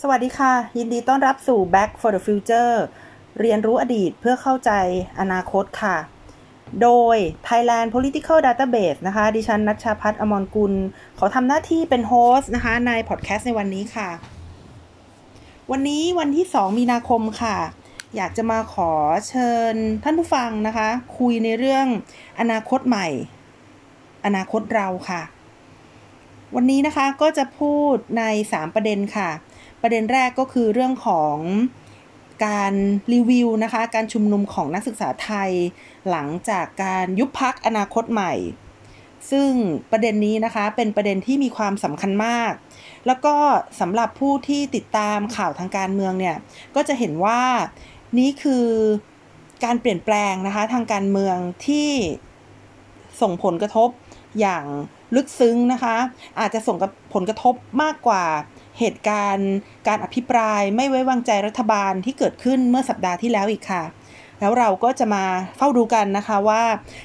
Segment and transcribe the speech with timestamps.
[0.00, 2.74] สวัสดีค่ะ ยินดีต้อนรับสู่ Back for the Future
[3.40, 4.70] เรียนรู้อดีตเพื่อเข้าใจ
[5.20, 5.96] อนาคตค่ะ
[6.82, 7.16] โดย
[7.48, 10.72] Thailand Political Database นะคะ ดิฉันนัชชาพัฒน์อมรกุล
[11.18, 14.08] ขอทำหน้าที่เป็นโฮสต์นะคะ ในพอดแคสต์ในวันนี้ค่ะ
[15.70, 17.56] วันนี้วันที่ 2 มีนาคมค่ะ
[18.16, 18.90] อยากจะมาขอ
[19.28, 21.86] เชิญท่านผู้ฟังนะคะ คุยในเรื่อง
[22.40, 23.08] อนาคตใหม่
[24.26, 25.22] อนาคตเราค่ะ
[26.54, 28.22] วันนี้นะคะก็จะพูดใน
[28.52, 29.30] 3 ประเด็นค่ะ
[29.82, 31.36] ประเด็นแรกก็คือเรื่องของ
[32.46, 32.74] การ
[33.12, 35.50] รีวิวนะคะ การชุมนุมของนักศึกษาไทย
[36.10, 38.34] หลังจากการยุบพักอนาคตใหม่
[39.30, 39.50] ซึ่ง
[39.90, 42.52] ประเด็นนี้นะคะเป็นประเด็นที่มีความสำคัญมาก
[43.06, 43.34] แล้วก็
[43.80, 46.36] สำหรับผู้ที่ติดตามข่าวทางการเมืองเนี่ย
[46.76, 47.42] ก็จะเห็นว่า
[48.18, 48.66] นี่คือ
[49.64, 51.90] การเปลี่ยนแปลงนะคะทางการเมืองที่
[53.20, 53.88] ส่งผลกระทบ
[54.40, 54.64] อย่าง
[55.16, 55.96] ลึกซึ้งนะคะ
[56.40, 56.76] อาจจะส่ง
[57.14, 58.24] ผลกระทบมากกว่า
[58.78, 59.50] เหตุการณ์
[59.88, 63.82] การอภิปรายไม่ไว้วางใจรัฐบาลที่เกิดขึ้นเมื่อสัปดาห์ที่แล้วอีกค่ะ
[64.40, 65.24] แล้วเราก็จะมา
[65.56, 66.62] เฝ้าดูกันนะคะว่า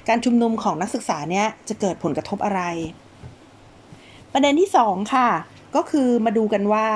[0.10, 2.62] การชุมนุมของนักศึกษาเนี้ยจะเกิดผลกระทบอะไร
[4.34, 5.30] ประเด็นที่ 2 ค่ะ
[5.76, 6.88] ก็คือมาดูกันว่า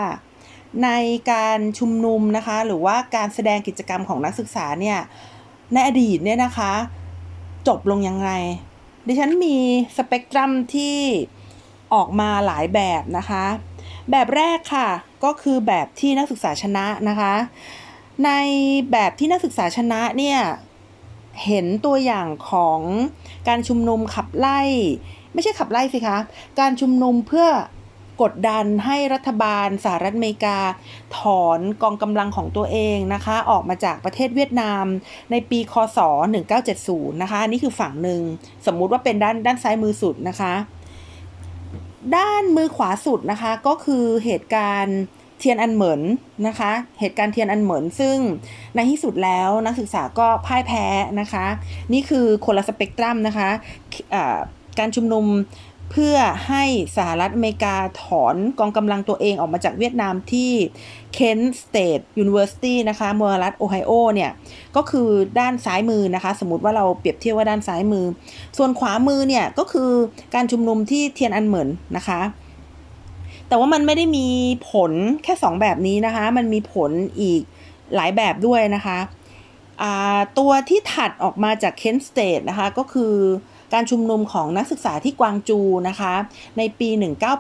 [0.84, 0.90] ใน
[1.32, 5.00] การชุมนุมนะคะ หรือว่าการแสดงกิจกรรมของนักศึกษาเนี่ย
[5.74, 6.72] ในอดีตเนี่ยนะคะ
[7.68, 8.30] จบลงยังไง
[9.08, 9.56] ดิฉันมี
[9.98, 10.98] สเปกตรัมที่
[11.94, 13.46] ออกมาหลายแบบนะคะ
[14.12, 14.90] แบบแรกค่ะ
[15.24, 17.34] ก็คือแบบที่นักศึกษาชนะนะคะ
[18.26, 18.32] ใน
[18.92, 20.40] แบบที่นักศึกษาชนะเนี่ย
[21.46, 22.80] เห็นตัวอย่างของ
[23.48, 24.62] การชุมนุมขับไล่
[25.34, 26.18] ไม่ใช่ขับไล่สิคะ
[26.60, 27.48] การชุมนุมเพื่อ
[28.22, 30.58] กดดันให้รัฐบาลสหรัฐอเมริกา
[31.18, 34.86] ถอนกองกำลังของตัวเองนะคะ ออกมาจากประเทศเวียดนาม
[35.32, 36.00] ในปีคศ
[36.62, 38.22] 1970 นะคะนี่คือฝั่งหนึ่ง
[38.66, 40.54] สมมุติว่าเป็นด้านด้านซ้ายมือสุดนะคะ
[42.16, 45.00] ด้านมือขวาสุดนะคะ ก็คือเหตุการณ์
[45.40, 46.02] เทียนอันเหมิน
[46.48, 48.18] นะคะ เหตุการณ์เทียนอันเหมินซึ่ง
[48.76, 50.86] ในที่สุดแล้วนักศึกษาก็พ่ายแพ้
[51.22, 51.46] นะคะ
[51.94, 54.42] นี่คือคนละสเปกตรัมนะคะะ
[54.80, 55.26] การชุมนุม
[55.94, 56.18] เพื่อ
[56.48, 56.64] ให้
[56.98, 60.52] สหรัฐอเมริกาถอนกองกำลังตัวเองออกมาจากเวียดนามที่
[61.18, 64.32] Kent State University นะคะมรัฐโอไฮโอเนี่ย
[64.76, 65.08] ก็คือ
[65.40, 68.06] ด้านซ้ายมือนะคะ สมมติว่าเราเปรียบเทียบว่าด้านซ้ายมือ
[68.58, 69.92] ส่วนขวามือเนี่ย ก็คือ
[70.36, 72.20] การชุมนุมที่เทียนอันเหมินนะคะ
[73.48, 74.28] แต่ว่ามันไม่ได้มี
[74.72, 74.92] ผล
[75.24, 76.92] แค่ 2 แบบนี้นะคะ มันมีผล
[77.22, 77.42] อีก
[77.96, 79.00] หลายแบบด้วยนะคะ
[80.38, 83.16] ตัวที่ถัดออกมาจาก Kent State นะคะก็คือ
[83.74, 85.60] การชุมนุมของนักศึกษาที่กวางจู
[85.90, 86.14] นะคะ
[86.58, 86.90] ในปี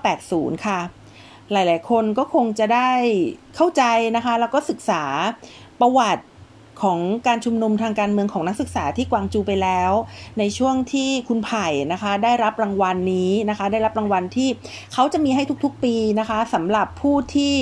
[0.07, 0.79] 1980 ค่ะ
[1.51, 2.91] หลาย ๆ คนก็คงจะได้
[3.55, 3.83] เข้าใจ
[4.15, 5.03] นะคะ แล้วก็ศึกษา
[5.79, 6.23] ประวัติ
[6.81, 9.91] ของการชุมนุมทางการเมืองของนักศึกษาที่กวางจูไปแล้ว
[10.39, 14.49] ในช่วงที่คุณไผ่นะคะ ได้รับรางวัลนนี้นะคะ ได้รับรางวัลที่
[14.93, 17.55] เขาจะมีให้ทุกๆปีนะคะสำหรับผู้ที่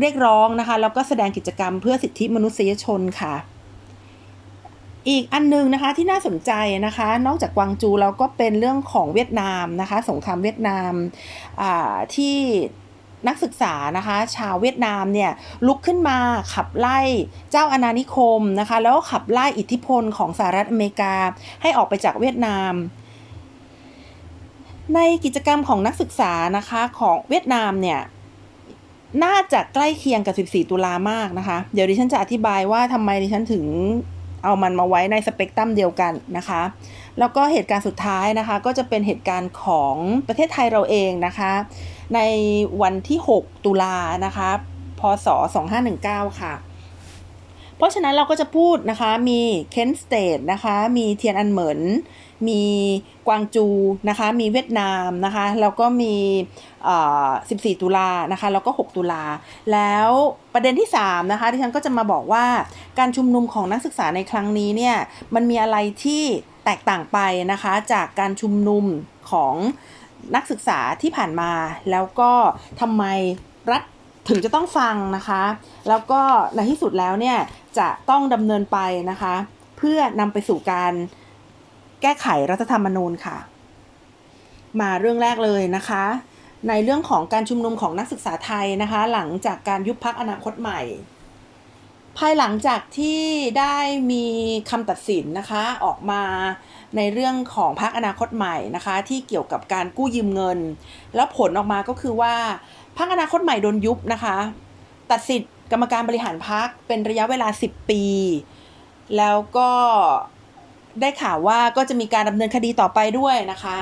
[0.00, 3.34] เรียกร้องนะคะแล้วก็แสดงกิจกรรมเพื่อสิทธิมนุษยชนค่ะ
[5.08, 6.52] อีกอันนึงนะคะที่น่าสนใจ
[6.86, 10.92] นะคะ นอกจากกวางจูแล้วก็เป็นเรื่องของเวียดนามนะคะ สงครามเวียดนาม
[12.14, 12.36] ที่
[13.26, 15.30] นักศึกษานะคะ ชาวเวียดนามเนี่ย
[15.66, 16.18] ลุกขึ้นมา
[16.54, 17.00] ขับไล่
[17.50, 21.14] เจ้าอาณานิคมนะคะ แล้วก็ขับไล่อิทธิพลของสหรัฐอเมริกา
[21.62, 22.72] ให้ออกไปจากเวียดนาม
[24.94, 28.00] ในกิจกรรมของนักศึกษานะคะของเวียดนามเนี่ย
[29.24, 33.64] น่าจะใกล้เคียงกับ 14 ตุลามากนะคะ เดี๋ยวดิฉันจะอธิบายว่าทำไมดิฉันถึง
[34.44, 36.62] เอามันมาไว้ในสเปกตรัมเดียวกันนะคะ
[37.18, 39.94] แล้วก็เหตุการณ์สุดท้ายนะคะ ก็จะเป็นเหตุการณ์ของ
[40.28, 41.52] ประเทศไทยเราเองนะคะ
[42.14, 42.20] ใน
[42.82, 43.96] วันที่ 6 ตุลา
[44.26, 44.50] นะคะ
[45.00, 45.26] พศ
[45.84, 46.54] 2519 ค่ะ
[47.76, 51.80] เพราะฉะนั้นเราก็จะพูดนะคะ มี Kent State นะคะ มีเทียนอันเหมิน
[52.48, 52.62] มี
[53.26, 53.66] กวางจู
[54.08, 56.14] นะคะ มีเวียดนามนะคะ แล้วก็มี
[56.98, 59.22] 14 ตุลานะคะ แล้วก็ 6 ตุลา
[59.72, 60.10] แล้ว
[60.54, 62.46] ประเด็นที่ 3 นะคะที่ฉันก็จะมาบอกว่า
[62.98, 64.96] การชุมนุมของนักศึกษาในครั้งนี้เนี่ย
[65.34, 66.22] มันมีอะไรที่
[66.64, 67.18] แตกต่างไป
[67.52, 68.84] นะคะ จากการชุมนุม
[69.30, 69.54] ของ
[70.34, 71.52] นักศึกษาที่ผ่านมา
[71.90, 72.32] แล้วก็
[72.80, 73.04] ทำไม
[73.70, 73.82] รัฐ
[74.28, 75.42] ถึงจะต้องฟังนะคะ
[75.88, 76.20] แล้วก็
[76.54, 77.38] ในที่สุดแล้วเนี่ย
[77.78, 78.78] จะต้องดำเนินไป
[79.10, 79.34] นะคะ
[79.78, 80.92] เพื่อนำไปสู่การ
[82.02, 83.36] แก้ไขรัฐธรรมนูญค่ะ
[84.80, 86.04] มาเรื่องแรกเลยนะคะ
[86.68, 90.80] ในเรื่องของการชุมนุมของนักศึกษาไทยนะคะ หลังจากการยุบพักอนาคตใหม่
[92.18, 93.22] ภภายหลังจากที่
[93.58, 93.76] ได้
[94.12, 94.26] มี
[94.70, 96.22] คำตัดสินนะคะออกมา
[96.96, 100.58] ในเรื่องของพรรคอนาคตใหม่นะคะ ที่เกี่ยวกับการกู้ยืมเงิน
[101.14, 102.34] แล้วผลออกมาก็คือว่า
[102.96, 104.36] พรรคอนาคตใหม่โดนยุบนะคะ
[105.10, 108.04] ตัดสิทธิ์กรรมการบริหารพรรคเป็นระยะเวลา 10 ปี
[109.16, 109.70] แล้วก็
[111.00, 113.78] ได้ข่าวว่าก็จะมีการดำเนินคดีต่อไปด้วยนะคะ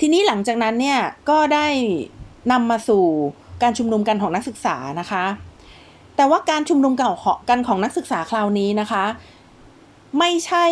[0.00, 1.00] ทีนี้หลังจากนั้นเนี่ย
[1.30, 1.68] ก็ได้
[2.52, 3.04] นำมาสู่
[3.62, 5.24] การชุมนุมกันของนักศึกษานะคะ
[6.16, 9.04] แต่ว่าการชุมนุมเกันของนักศึกษาคราวนี้นะคะ
[10.18, 10.64] ไม่ใช่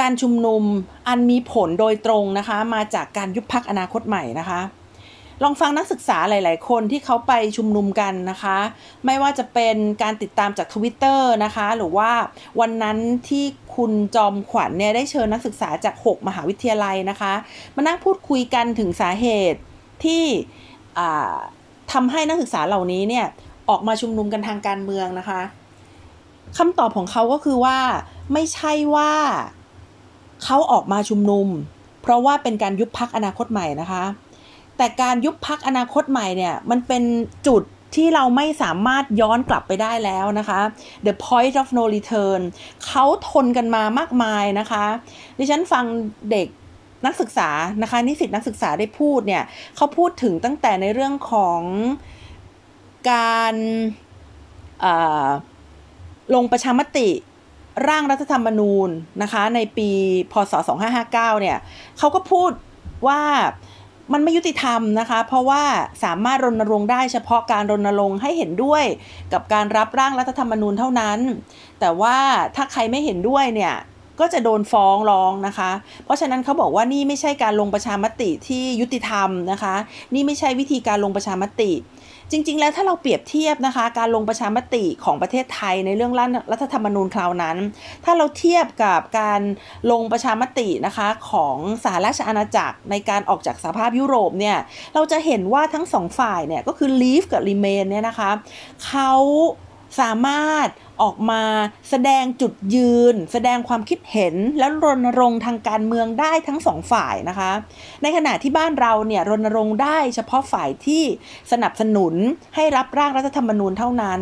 [0.00, 0.62] การชุมนุม
[1.08, 4.60] อันมีผลโดยตรงนะคะ มาจากการยุบพักอนาคตใหม่นะคะ
[5.42, 8.58] ลองฟังนักศึกษาหลาย ๆ คนที่เขาไปชุมนุมกันนะคะ
[9.06, 12.10] ไม่ว่าจะเป็นการติดตามจากทวิตเตอร์นะคะ หรือว่า
[12.60, 12.98] วันนั้น
[13.28, 13.44] ที่
[13.76, 17.32] คุณจอมขวัญเนี่ยได้เชิญนักศึกษาจาก 6 มหาวิทยาลัยนะคะ
[17.74, 19.60] มานั่งพูดคุยกันถึงสาเหตุ
[20.04, 20.24] ที่
[21.92, 23.26] ทำให้นักศึกษาเหล่านี้เนี่ย
[23.68, 25.40] ออกมาชุมนุมกันทางการเมืองนะคะ
[26.58, 27.78] คำตอบของเขาก็คือว่า
[28.32, 29.12] ไม่ใช่ว่า
[30.44, 31.46] เขาออกมาชุมนุม
[32.02, 34.04] เพราะว่าเป็นการยุบพักอนาคตใหม่นะคะ
[34.76, 37.02] แต่การยุบพักอนาคตใหม่เนี่ยมันเป็น
[37.46, 37.62] จุด
[37.94, 40.60] ที่เราไม่สามารถย้อนกลับไปได้แล้วนะคะ
[41.06, 42.40] the point of no return
[42.86, 44.84] เขาทนกันมามากมายนะคะ
[45.38, 45.84] ดิฉันฟัง
[46.30, 46.48] เด็ก
[47.06, 47.50] นักศึกษา
[47.82, 49.42] นะคะ นิสิตนักศึกษาได้พูดเนี่ย
[49.76, 51.60] เขาพูดถึงตั้งแต่ในเรื่องของ
[53.12, 53.54] การ
[56.34, 57.08] ลงประชามติ
[57.88, 58.88] ร่างรัฐธรรมนูญ
[59.22, 59.90] นะคะ ในปี
[60.32, 60.52] พศ
[60.96, 61.58] 2559 เนี่ย
[61.98, 62.50] เขาก็พูด
[63.06, 63.20] ว่า
[64.12, 65.62] มันไม่ยุติธรรมนะคะ เพราะว่า
[66.04, 68.84] สามารถรณรงค์ได้เฉพาะการรณรงค์ให้เห็นด้วย
[69.32, 71.18] กับการรับร่างรัฐธรรมนูญเท่านั้น
[71.80, 72.16] แต่ว่า
[72.56, 73.74] ถ้าใครไม่เห็นด้วยเนี่ย
[74.20, 75.70] ก็จะโดนฟ้องร้องนะคะ
[76.04, 79.74] เพราะฉะนั้นเขาบอกว่านี่ไม่ใช่การลงประชามติที่ยุติธรรมนะคะ
[80.14, 81.72] นี่ไม่ใช่วิธีการลงประชามติ
[82.30, 86.12] จริง ๆ แล้วถ้าเราเปรียบเทียบนะคะ การลงประชามติของประเทศไทยในเรื่อง
[86.52, 87.56] รัฐธรรมนูญคราวนั้น
[88.04, 89.40] ถ้าเราเทียบกับการ
[89.90, 94.56] ลงประชามตินะคะของสหราชอาณาจักรในการออกจากสภาพยุโรปเนี่ย
[94.94, 98.30] เราจะเห็นว่าทั้งสองฝ่ายเนี่ยก็คือ leave กับ remain เนี่ยนะคะ
[98.86, 99.10] เขา
[100.00, 100.68] สามารถ
[101.02, 101.42] ออกมา
[101.90, 107.50] แสดงจุดยืน แสดงความคิดเห็นและรณรงค์ทางการเมืองได้ทั้งสองฝ่ายนะคะ
[108.02, 111.02] ในขณะที่บ้านเราเนี่ยรณรงค์ได้เฉพาะฝ่ายที่
[111.52, 112.14] สนับสนุน
[112.54, 114.20] ให้รับร่างรัฐธรรมนูญเท่านั้น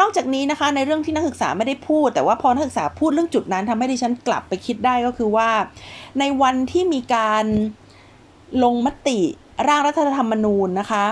[0.00, 5.50] นอกจากนี้นะคะในเรื่องที่นักศึกษาไม่ได้พูด แต่ว่าพอนักศึกษาพูดเรื่องจุดนั้นทำให้ดิฉันกลับไปคิดได้ก็คือว่า
[6.18, 7.44] ในวันที่มีการ
[8.62, 9.20] ลงมติ
[9.68, 11.04] ร่างรัฐธรรมนูญนะคะ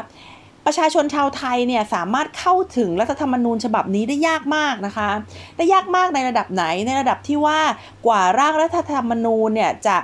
[0.71, 5.11] ประชาชนชาวไทยเนี่ยสามารถเข้าถึงรัฐธรรมนูญฉบับนี้ได้ยากมากนะคะ
[5.57, 7.61] ได้ยากมากในระดับไหนในระดับที่ว่า
[8.07, 9.97] กว่าร่างรัฐธรรมนูญเนี่ยจะ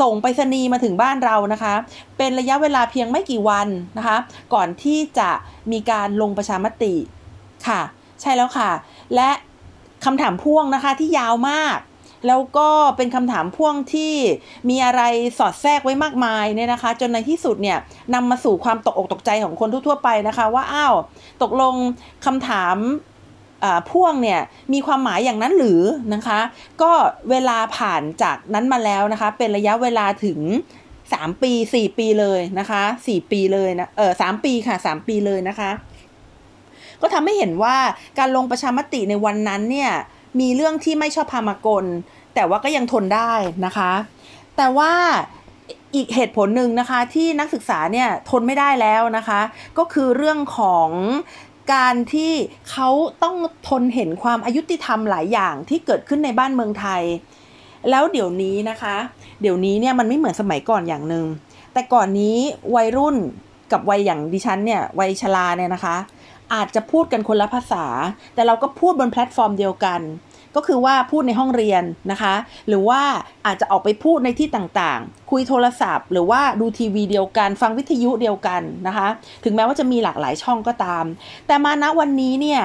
[0.00, 1.74] ส่งไปรษณีย์มาถึงบ้านเรานะคะ
[2.18, 4.16] เป็นระยะเวลาเพียงไม่กี่วันนะคะ
[4.54, 5.30] ก่อนที่จะ
[5.72, 6.94] มีการลงประชามติ
[7.66, 7.80] ค่ะ
[8.20, 8.70] ใช่แล้วค่ะ
[9.14, 9.30] และ
[10.04, 11.78] คำถามพ่วงนะคะที่ยาวมาก
[12.26, 14.14] แล้วก็เป็นคำถามพ่วงที่
[14.70, 15.02] มีอะไร
[15.38, 17.78] สอดแทรกไว้มากมายเนี่ยนะคะ จนในที่สุดเนี่ย
[18.14, 20.94] นำมาสู่ความตกอกตกใจของคนทั่วๆไปนะคะ ว่าอ้าว
[21.42, 21.74] ตกลง
[22.26, 22.76] คำถาม
[23.90, 24.40] พ่วงเนี่ย
[24.72, 25.82] มีความหมายอย่างนั้นหรือ
[26.14, 26.40] นะคะ
[26.82, 26.92] ก็
[27.30, 30.40] เวลาผ่านจากนั้นมาแล้วนะคะ เป็นระยะเวลาถึง
[30.90, 35.70] 3 ปี 4 ปีเลยนะคะ 4 ปีเลยนะเออสปีค่ะ 3 ปีเลยนะคะ
[37.00, 37.76] ก็ทำให้เห็นว่า
[38.18, 39.92] การลงประชามติในวันนั้นเนี่ย
[40.40, 41.84] มีเรื่องที่ไม่ชอบพามากล
[42.34, 43.32] แต่ว่าก็ยังทนได้
[43.66, 43.92] นะคะ
[44.56, 44.92] แต่ว่า
[45.94, 49.40] อีกเหตุผลหนึ่งนะคะที่นักศึกษาเนี่ยทนไม่ได้แล้วนะคะ
[49.78, 50.88] ก็คือเรื่องของ
[51.74, 52.32] การที่
[52.70, 52.88] เขา
[53.22, 53.36] ต้อง
[53.68, 57.02] ทนเห็นความอายุติธรรมหลายอย่างที่เกิดขึ้นในบ้านเมืองไทย
[57.90, 58.96] แล้วเดี๋ยวนี้นะคะ
[59.40, 61.26] เดี๋ยวนี้เนี่ยมันไม่เหมือนสมัยก่อนอย่างหนึ่ง
[61.72, 62.36] แต่ก่อนนี้
[62.74, 63.16] วัยรุ่น
[63.72, 65.96] กับวัยอย่างดิฉันเนี่ยวัยชราเนี่ยนะคะ
[66.54, 67.84] อาจจะพูดกันคนละภาษา
[68.34, 70.00] แต่เราก็พูดบนแพลตฟอร์มเดียวกัน
[70.56, 72.34] ก็คือว่าพูดในห้องเรียนนะคะ
[72.68, 73.02] หรือว่า
[73.46, 79.08] อาจจะออกไปพูดในที่ต่างๆ คุยโทรศัพท์ หรือว่าดูทีวีเดียวกัน ฟังวิทยุเดียวกันนะคะ
[79.44, 81.04] ถึงแม้ว่าจะมีหลากหลายช่องก็ตาม
[81.46, 82.62] แต่มาณวันนี้เนี่ย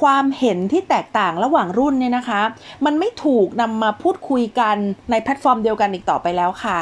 [0.00, 2.42] ความเห็นที่แตกต่างระหว่างรุ่นเนี่ยนะคะ
[2.84, 4.76] มันไม่ถูกนำมาพูดคุยกัน
[5.10, 6.78] ในแพลตฟอร์มเดียวกันอีกต่อไปแล้วค่ะ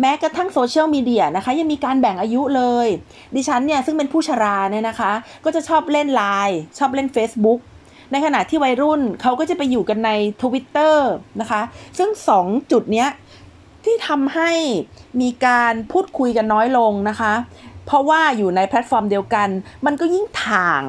[0.00, 2.88] แม้กระทั่งโซเชียลมีเดียนะคะ ยังมีการแบ่งอายุเลย
[3.34, 5.12] ดิฉันเนี่ย ซึ่งเป็นผู้ชราเนี่ยนะคะ
[5.44, 7.60] ก็จะชอบเล่นไลน์ชอบเล่น Facebook
[8.12, 10.10] ในขณะที่วัยรุ่นเขาก็จะไปอยู่กันใน
[10.42, 10.96] Twitter
[11.40, 11.62] นะคะ
[11.98, 12.10] ซึ่ง
[12.40, 13.08] 2 จุดเนี้ย
[13.84, 14.50] ที่ทำให้
[15.20, 17.32] มีการพูดคุยกันน้อยลงนะคะ
[17.86, 19.48] เพราะว่าอยู่ในแพลตฟอร์มเดียวกัน
[19.86, 20.82] มันก็ยิ่งถ่าง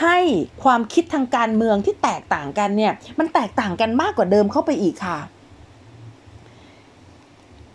[0.00, 0.18] ให้
[0.64, 5.18] ความคิดทางการเมืองที่แตกต่างกันเนี่ย มันแตกต่างกันมากกว่าเดิมเข้าไปอีกค่ะ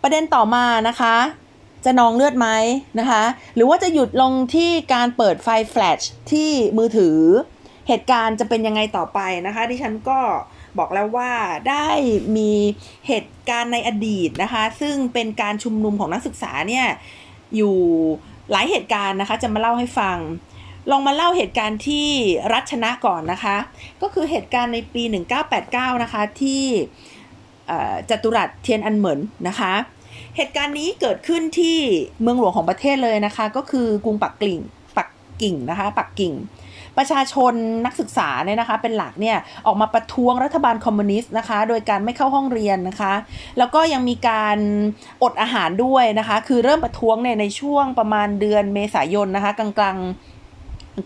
[0.02, 1.16] ประเด็นต่อมานะคะ
[1.84, 2.48] จะนองเลือดไหม
[2.98, 3.22] นะคะ
[3.54, 7.18] หรือว่าจะหยุดลงที่การเปิดไฟแฟลชที่มือถือ
[7.88, 10.20] เหตุการณ์จะเป็นยังไงต่อไปนะคะดิฉันก็
[10.78, 11.30] บอกแล้วว่า
[11.68, 11.88] ได้
[12.36, 12.52] มี
[13.06, 16.86] เหตุการณ์ในอดีตนะคะ ซึ่งเป็นการชุมนุมของนักศึกษาเนี่ย
[17.56, 17.76] อยู่
[18.50, 20.18] หลายเหตุการณ์นะคะ จะมาเล่าให้ฟัง
[20.90, 22.08] ลองมาเล่าเหตุการณ์ที่
[22.52, 23.56] รัชนะก่อนนะคะ
[24.02, 25.02] ก็คือเหตุการณ์ในปี
[25.52, 26.64] 1989 นะคะที่
[28.10, 29.72] จัตุรัสเทียนอันเหมินนะคะ
[30.36, 31.78] เหตุการณ์นี้เกิดขึ้นที่
[32.22, 34.60] เมืองหลวงของประเทศเลยนะคะ ก็คือกรุงปักกิ่ง
[34.96, 35.08] ปัก
[35.42, 36.34] กิ่งนะคะปักกิ่ง
[36.98, 37.54] ประชาชน
[37.86, 43.12] นักศึกษาเนี่ยนะคะ เป็นหลักเนี่ยออกมาประท้วงรัฐบาลคอมมิวนิสต์นะคะ โดยการไม่เข้าห้องเรียนนะคะ
[43.58, 44.58] แล้วก็ยังมีการ
[45.22, 50.31] อดอาหารด้วยนะคะ คือเริ่มประท้วงเนี่ยในช่วงประมาณเดือนเมษายนนะคะ กลางๆ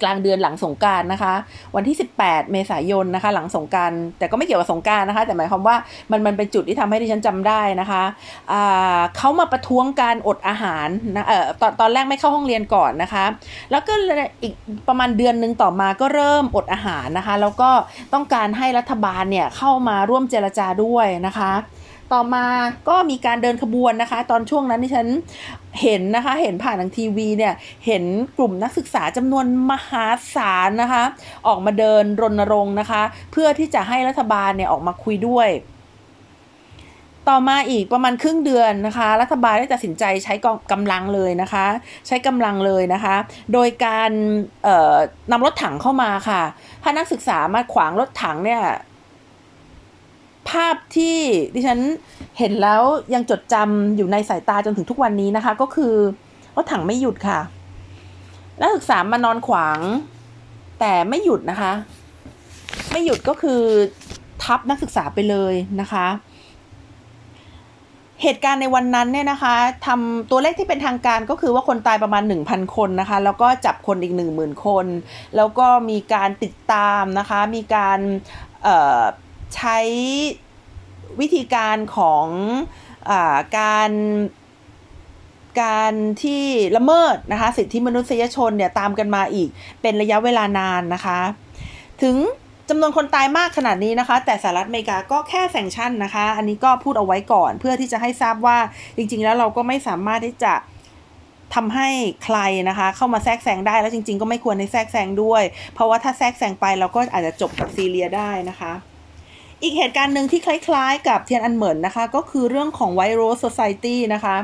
[0.03, 1.35] กลางเดือนหลังสงการนะคะ
[1.77, 5.77] วันที่ 18 เมษายนนะคะ หลังสงการแต่ก็ไม่เกี่ยวกับสงการนะคะ แต่หมายความว่า
[6.11, 13.25] มันมันเป็นจุดที่ทำให้ดิฉันจำได้นะคะะเขามาประท้วงการอดอาหารนะเออตอนตอนแรกไม่เข้าห้องเรียนก่อนนะคะ
[13.71, 13.93] แล้วก็
[14.43, 14.55] อีก
[14.89, 17.71] ประมาณเดือนหนึ่งต่อมาก็เริ่มอดอาหารนะคะ แล้วก็
[18.15, 21.53] ต้องการให้รัฐบาลเนี่ยเข้ามาร่วมเจรจาด้วยนะคะ
[22.13, 22.47] ต่อมา
[22.89, 25.07] ก็มีการเดินขบวนนะคะ ตอนช่วงนั้นที่ฉัน
[25.83, 27.55] เห็นนะคะ เห็นผ่านทางทีวีเนี่ย
[27.87, 28.05] เห็น
[28.39, 31.05] กลุ่มนักศึกษาจำนวนมหาศาลนะคะ
[31.47, 35.51] ออกมาเดินรณรงค์นะคะ เพื่อที่จะให้รัฐบาลเนี่ยออกมาคุยด้วย
[37.29, 40.35] ต่อมาอีกประมาณครึ่งเดือนนะคะ รัฐบาลได้ตัดสินใจใช้
[40.73, 41.67] กำลังเลยนะคะ
[42.07, 43.17] ใช้กำลังเลยนะคะ
[43.53, 44.11] โดยการ
[45.31, 46.43] นำรถถังเข้ามาค่ะ
[46.83, 48.63] ถ้านักศึกษามาขวางรถถังเนี่ย
[50.51, 51.19] ภาพที่
[51.55, 51.81] ดิฉัน
[52.39, 52.83] เห็นแล้ว
[53.15, 55.95] ยังจดจำอยู่ในสายตาจนถึงทุกวันนี้นะคะ ก็คือ
[56.57, 57.41] รถถังไม่หยุดค่ะ
[58.61, 59.79] นักศึกษามานอนขวาง
[60.81, 61.73] แต่ไม่หยุดนะคะ
[62.91, 63.63] ไม่หยุดก็คือ
[64.43, 66.07] ทับนักศึกษาไปเลยนะคะ
[68.23, 69.55] เหตุการณ์ในวันนั้นเนี่ยนะคะ
[69.87, 74.87] ทำตัวเลขที่เป็นทางการก็คือว่าคนตายประมาณ 1,000 คนนะคะ แล้วก็จับคนอีก 10,000 คน
[75.37, 77.99] แล้วก็มีการติดตามนะคะ มีการ
[79.57, 79.79] ใช้
[81.21, 82.27] วิธีการของ
[83.11, 83.13] อ
[83.59, 83.91] การ
[85.63, 86.45] การที่
[86.77, 89.49] ละเมิดนะคะสิทธิมนุษยชนเนี่ยตามกันมาอีก
[89.83, 91.19] เป็นระยะเวลานานนะคะ
[92.03, 92.17] ถึง
[92.69, 98.59] จำนวนคนตายมากขนาดนี้นะคะ แต่สหรัฐอเมริกาก็แค่แซงชั่นนะคะ อันนี้ก็พูดเอาไว้ก่อนเพื่อที่จะให้ทราบว่า
[98.97, 100.55] จริง ๆ แล้วเราก็ไม่สามารถที่จะ
[101.55, 101.89] ทำให้
[102.25, 105.43] ใครนะคะ เข้ามาแทรกแซงได้แล้วจริง ๆ ก็ไม่ควรให้แทรกแซงด้วย
[105.75, 108.73] เพราะว่าถ้าแทรกแซงไปเราก็อาจจะจบกับซีเรียได้นะคะ
[109.63, 114.37] อีกเหตุการณ์หนึ่งที่คล้ายๆ กับเทียนอันเหมินนะคะ ก็คือเรื่องของไวโรสโซซายตี้นะคะ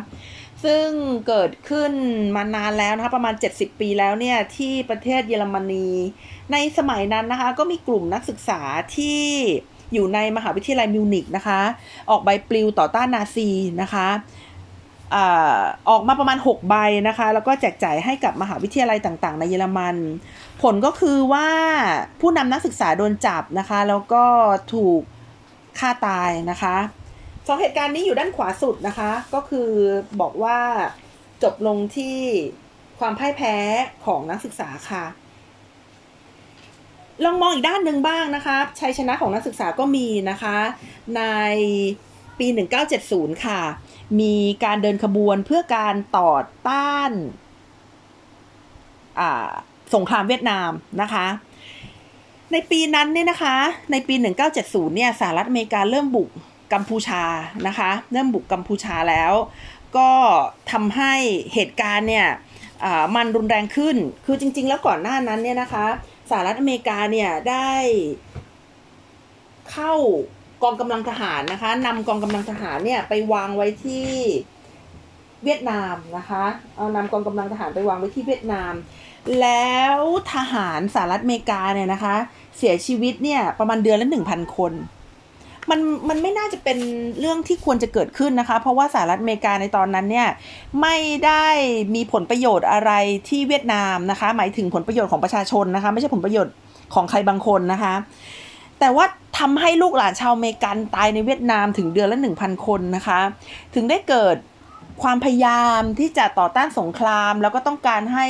[0.64, 0.88] ซึ่ง
[1.26, 1.92] เกิดขึ้น
[2.36, 5.88] มานานแล้วนะคะ ประมาณ 70 ปีแล้วเนี่ย ที่ประเทศเยอรมนี
[6.52, 8.60] ในสมัยนั้นนะคะ ก็มีกลุ่มนักศึกษา
[8.96, 9.22] ที่
[9.92, 11.60] อยู่ในมหาวิทยาลัยมิวนิกนะคะ
[12.10, 13.48] ออกใบปลิวต่อต้านนาซี
[13.82, 14.08] นะคะ
[15.88, 16.74] ออกมาประมาณ 6 ใบ
[17.08, 19.96] นะคะ แล้วก็แจกจ่ายให้กับมหาวิทยาลัยต่างๆ ในเยอรมัน
[20.62, 21.48] ผลก็คือว่า
[22.20, 24.24] ผู้นำนักศึกษาโดนจับนะคะ แล้วก็
[24.74, 25.00] ถูก
[25.78, 26.76] ฆ่าตายนะคะ
[27.46, 29.68] สองเหตุการณ์นี้อยู่ด้านขวาสุดนะคะ ก็คือ
[30.20, 30.58] บอกว่า
[31.42, 32.18] จบลงที่
[32.98, 33.56] ความพ่ายแพ้
[34.06, 35.04] ของนักศึกษาค่ะ
[37.24, 40.56] ลองมองอีกด้านหนึ่งบ้างนะคะชัยชนะของนักศึกษาก็มีนะคะ
[41.16, 41.22] ใน
[42.38, 42.46] ปี
[42.94, 43.60] 1970 ค่ะ
[44.20, 46.34] มีการเดินขบวนเพื่อการต่อ
[46.68, 47.10] ต้าน
[49.94, 50.70] สงครามเวียดนาม
[51.02, 51.26] นะคะ
[52.52, 53.56] ในปีนั้นเนี่ยนะคะ
[53.92, 54.14] ในปี
[54.54, 56.28] 1970 เนี่ยสหรัฐอเมริกาเริ่มบุก
[56.72, 57.24] กัมพูชา
[57.66, 59.32] นะคะ เริ่มบุกกัมพูชาแล้ว
[59.96, 60.10] ก็
[60.72, 61.14] ทำให้
[61.54, 62.28] เหตุการณ์เนี่ย
[63.16, 65.86] มันรุนแรงขึ้น คือจริง ๆ แล้วก่อนหน้านั้นเนี่ยนะคะ
[66.30, 67.70] สหรัฐอเมริกาเนี่ยได้
[69.70, 69.94] เข้า
[70.62, 74.08] กองกำลังทหารนะคะนำกองกำลังทหารเนี่ยไปวางไว้ที่
[75.44, 76.44] เวียดนามนะคะ
[76.76, 78.72] เอานำกองกำลังทหารไปวางไว้ที่เวียดนาม
[79.40, 79.98] แล้ว
[80.34, 82.14] ทหารสหรัฐอเมริกาเนี่ยนะคะ
[82.58, 84.72] เสียชีวิตเนี่ยประมาณเดือนละหนึ่งพันคน
[85.70, 86.78] มันมันไม่น่าจะเป็น
[87.20, 90.28] เรื่องที่ควรจะเกิดขึ้นนะคะ เพราะว่าสหรัฐอเมริกาในตอนนั้นเนี่ย
[90.82, 91.46] ไม่ได้
[91.94, 92.92] มีผลประโยชน์อะไร
[93.28, 96.54] ที่เวียดนามนะคะ หมายถึงผลประโยชน์ของประชาชนนะคะ ไม่ใช่ผลประโยชน์
[96.94, 97.94] ของใครบางคนนะคะ
[98.82, 99.06] แต่ว่า
[99.38, 103.20] ทำให้ลูกหลานชาวอเมริกันตายในเวียดนามถึงเดือนละ 1,000 คนนะคะ
[103.74, 104.36] ถึงได้เกิด
[105.02, 108.26] ความพยายามที่จะต่อต้านสงคราม แล้วก็ต้องการให้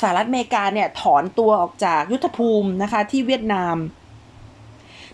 [0.00, 3.76] สหรัฐอเมริกาเนี่ยถอนตัวออกจากยุทธภูมินะคะที่เวียดนาม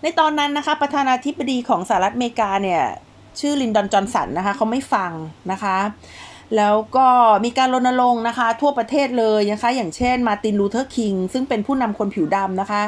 [0.02, 2.82] ในตอนนั้นนะคะประธานาธิบดีของสหรัฐอเมริกาเนี่ย
[3.40, 5.12] ชื่อลินดอนจอห์นสันนะคะเขาไม่ฟัง
[5.52, 5.78] นะคะ
[6.56, 7.06] แล้วก็
[7.44, 12.82] มีการรณรงค์นะคะ ทั่วประเทศเลยนะคะ อย่างเช่นมาตินลูเทอร์คิง ซึ่งเป็นผู้นำคนผิวดำนะคะ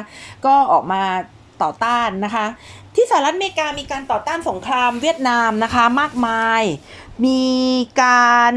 [0.45, 1.03] ก็ออกมา
[1.63, 2.45] ต่อต้านนะคะ
[2.95, 6.61] ที่สหรัฐอเมริกามีการต่อต้านสงครามเวียดนามนะคะมากมาย
[7.25, 7.43] มี
[8.03, 8.53] การ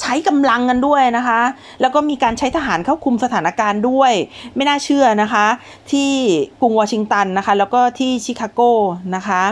[0.00, 1.40] ใช้กำลังกันด้วยนะคะ
[1.80, 4.12] แล้วก็มีการใช้ทหารเข้าคุมสถานการณ์ด้วย
[4.54, 5.46] ไม่น่าเชื่อนะคะ
[5.92, 6.12] ที่
[6.60, 8.60] กรุงวอชิงตันนะคะ แล้วก็ที่ชิคาโก
[9.16, 9.42] นะคะ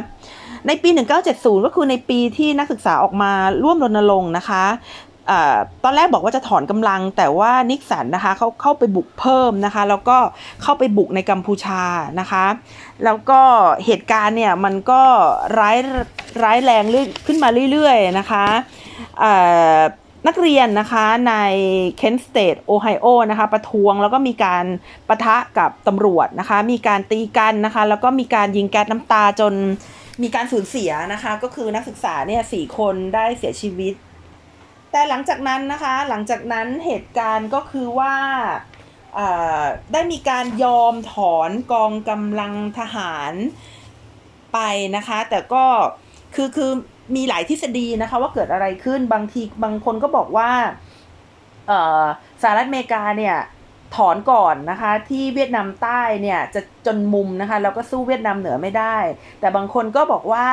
[0.67, 0.89] ในปี
[1.29, 3.33] 1970 ก็คือในปีที่นักศึกษาออกมา
[3.63, 4.65] ร่วมรณรงค์นะคะ
[5.85, 10.17] ตอนแรกบอกว่าจะถอนกำลัง แต่ว่านิกสันนะคะเขาเข้าไปบุกเพิ่มนะคะ แล้วก็
[10.63, 11.83] เข้าไปบุกในกัมพูชา
[12.21, 12.45] นะคะ
[13.05, 13.41] แล้วก็
[13.87, 15.03] เหตุการณ์เนี่ยมันก็
[15.59, 15.77] ร้าย
[16.43, 16.85] ร้ายแรง
[17.27, 18.45] ขึ้นมาเรื่อยๆนะคะ
[20.27, 21.35] นักเรียนนะคะใน
[21.97, 24.65] Kent State โอไฮโอนะคะ ประท้วงแล้วก็มีการ
[25.09, 29.55] ประทะกับตำรวจนะคะ มีการตีกันนะคะ แล้วก็มีการยิงแก๊สน้ำตาจน
[30.23, 33.95] มีการสูญเสียนะคะ ก็คือนักศึกษาเนี่ยสี่คนได้เสียชีวิต
[34.93, 38.15] แต่หลังจากนั้นนะคะหลังจากนั้นเหตุการณ์ก็คือว่า
[39.93, 43.33] ได้มีการยอมถอนกองกำลังทหาร
[44.53, 44.59] ไป
[44.97, 45.65] นะคะ แต่ก็
[46.35, 46.71] คือคือ
[47.17, 50.51] มีหลายทฤษฎีนะคะว่าเกิดอะไรขึ้นบางทีบางคนก็บอกว่า
[52.43, 53.37] สหรัฐอเมริกาเนี่ย
[53.97, 58.97] ถอนก่อนนะคะที่เวียดนามใต้เนี่ยจะจนมุมนะคะแล้วก็สู้เวียดนามเหนือไม่ได้
[59.41, 60.49] แต่บางคนก็บอกว่า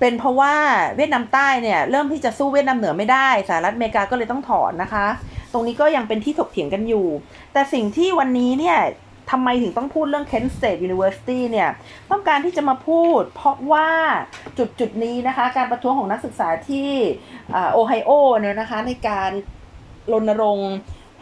[0.00, 0.54] เป็นเพราะว่า
[0.96, 5.06] เวียดนามใต้เนี่ยเริ่มที่จะสู้เวียดนามเหนือไม่ได้สหรัฐอเมริกาก็เลยต้องถอนนะคะ
[5.52, 7.06] ตรงนี้ก็ยังเป็นที่ถกเถียงกันอยู่
[7.52, 8.78] แต่สิ่งที่วันนี้เนี่ย
[9.30, 11.68] ทำไมถึงต้องพูดเรื่อง Kent State University เนี่ย
[12.10, 13.88] ต้องการที่จะมาพูด เพราะว่า
[14.58, 16.90] จุดจุดนี้นะคะ การประท้วงของนักศึกษาที่
[17.72, 19.30] โอไฮโอเนี่ยนะคะในการ
[20.12, 20.72] รณรงค์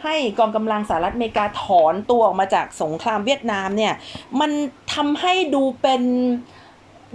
[0.03, 3.93] ให้กองกำลังสหรัฐอเมริกาถอนตัวออกมาจากสงครามเวียดนามเนี่ย
[4.39, 4.51] มัน
[4.93, 6.01] ทำให้ดูเป็น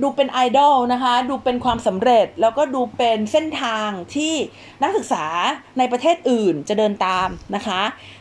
[0.02, 4.34] ดูเป็นไอดอลนะคะ ดูเป็นความสำเร็จแล้วก็ดูเป็นเส้นทางที่
[4.82, 5.24] นักศึกษา
[5.78, 7.80] ในประเทศอื่นจะเดินตามนะคะ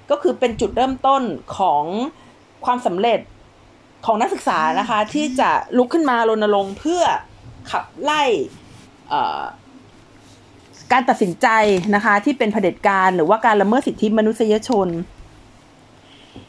[0.10, 1.24] ก็คือเป็นจุดเริ่มต้น
[1.58, 1.86] ของ
[2.66, 3.20] ความสำเร็จ
[4.06, 7.04] ของนักศึกษานะคะที่จะลุกขึ้นมารณรงค์เพื่อ
[7.72, 8.24] ขับไล่
[10.92, 11.48] การตัดสินใจ
[11.96, 14.88] นะคะที่เป็นเผด็จการหรือว่าการละเมิดสิทธิมนุษยชน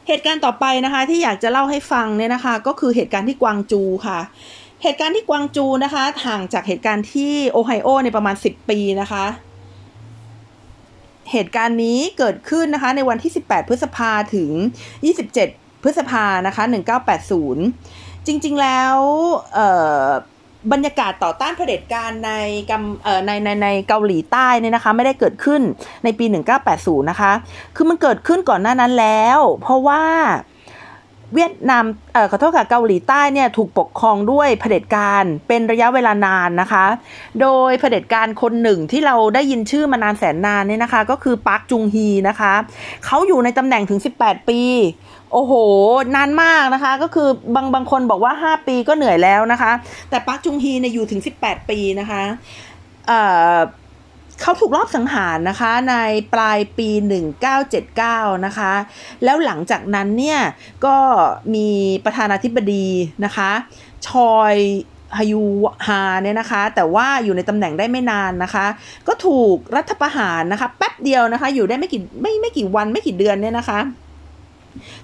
[0.09, 4.21] เหตุการณ์ต่อไปนะคะที่อยากจะเล่าให้ฟังเนี่ยนะคะ ก็คือเหตุการณ์ที่กวางจูค่ะ
[4.87, 9.25] เหตุการณ์ที่กวางจูนะคะห่างจากเหตุการณ์ที่โอไฮโอในประมาณ 10 ปีนะคะ
[11.33, 14.51] เหตุการณ์นี้เกิดขึ้นนะคะในวันที่ 18 พฤษภาถึง
[15.17, 16.65] 27 พฤษภานะคะ
[17.45, 18.97] 1980 จริงๆแล้ว
[20.73, 22.33] บรรยากาศต่อต้านเผด็จการใน
[22.71, 22.73] ก
[23.27, 25.61] ในในในเกาหลีใต้เนี่ยนะคะ ไม่ได้เกิดขึ้น
[26.05, 26.25] ในปี
[26.69, 27.33] 1980 นะคะ
[27.77, 30.03] คือมันเกิดขึ้นก่อนหน้านั้นแล้ว เพราะว่า
[31.35, 36.85] เวียดนามเอ่อขอโทษค่ะเกาหลีใต้เนี่ยถูกปกครองด้วยเผด็จการเป็นระยะเวลานานนะคะ
[37.41, 42.53] โดยเผด็จการคนหนึ่งที่เราได้ยินชื่อมานานแสนนานเนี่ยนะคะ ก็คือปาร์คจุงฮีนะคะ
[43.07, 44.61] เขาอยู่ในตำแหน่งถึง 18 ปี
[45.33, 45.53] โอ้โห
[46.17, 49.73] นานมากนะคะ ก็คือบางบางคนบอกว่า 5 ปีก็เหนื่อยแล้วนะคะ
[50.11, 52.23] แต่ปาร์คจุงฮีเนี่ยอยู่ถึง 18 ปีนะคะ
[53.09, 53.21] เอ่
[53.55, 53.59] อ
[54.43, 55.95] เขาถูกรอบสังหารนะคะใน
[56.35, 56.89] ปลายปี
[57.69, 58.73] 1979 นะคะ
[59.25, 60.41] แล้วหลังจากนั้นเนี่ย
[60.87, 60.97] ก็
[61.55, 61.69] มี
[62.05, 62.87] ประธานาธิบดี
[63.25, 63.51] นะคะ
[64.07, 64.55] ชอย
[65.17, 65.45] ฮายู
[65.87, 68.67] ฮาเนี่ยนะคะ แต่ว่าอยู่ในตำแหน่งได้ไม่นานนะคะ
[69.09, 73.79] ก็ถูกรัฐประหารนะคะ แป๊บเดียวนะคะ อยู่ได้ไม่กี่ไม่ไม่กี่วันไม่กี่เดือนเนี่ยนะคะ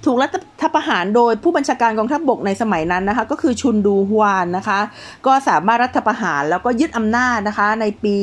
[0.04, 0.26] ถูกรั
[0.62, 4.80] ฐประหารโดยผู้บัญชาการกองทัพบบกในสมัยนั้นนะคะ ก็คือชุนดูฮวานนะคะ
[5.26, 8.16] ก็สามารถรัฐประหารแล้วก็ยึดอำนาจนะคะ ในปี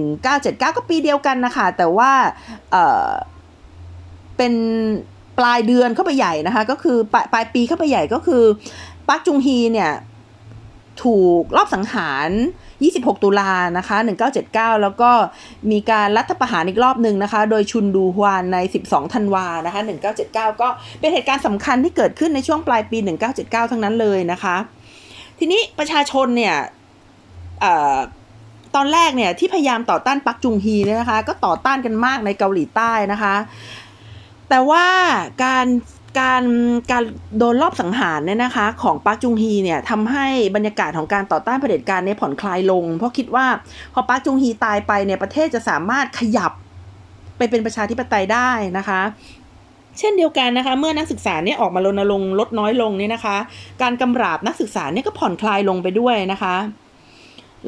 [0.00, 2.12] 1979 ก็ปีเดียวกันนะคะ แต่ว่า
[2.70, 3.10] เออ
[4.36, 4.52] เป็น
[5.38, 8.44] ปลายเดือนเข้าไปใหญ่นะคะ ก็คือปลายปลายปีเข้าไปใหญ่ก็คือ
[9.08, 9.92] ปักจุงฮีเนี่ย
[11.04, 12.30] ถูกรอบสังหาร
[12.88, 13.96] 26 ตุลานะคะ
[14.40, 15.10] 1979 แล้วก็
[15.70, 19.80] มีการรัฐประหารอีกรอบหนึ่งนะคะ โดยชุนดูฮวานใน 12 ธันวานะคะ
[20.20, 20.68] 1979 ก็
[21.00, 22.98] เป็นเหตุการณ์สำคัญที่เกิดขึ้นในช่วงปลายปี
[23.34, 24.56] 1979 ทั้งนั้นเลยนะคะ
[25.38, 26.56] ทีนี้ประชาชนเนี่ย
[28.74, 33.34] ตอนแรกเนี่ยที่พยายามต่อต้านปักจุงฮีเนี่ยนะคะ ก็ต่อต้านกันมากในเกาหลีใต้นะคะ
[34.48, 34.86] แต่ว่า
[35.44, 35.66] การ
[36.18, 36.44] การ
[36.90, 37.02] การ
[37.38, 43.46] โดนรอบสังหารเนี่ยนะคะ ของปาร์คจุงฮีเนี่ยทำให้บรรยากาศของการต่อต้านเผด็จการเนี่ยผ่อนคลายลง เพราะคิดว่า
[43.94, 46.52] พอปาร์คจุงฮีตายไปเนี่ยประเทศจะสามารถขยับ
[47.38, 49.00] ไปเป็นประชาธิปไตยได้นะคะ
[49.98, 53.36] เช่นเดียวกันนะคะ เมื่อนักศึกษาเนี่ยออกมารณรงค์ลดน้อยลงเนี่ยนะคะ
[53.82, 56.54] การกำราบนักศึกษาเนี่ยก็ผ่อนคลายลงไปด้วยนะคะ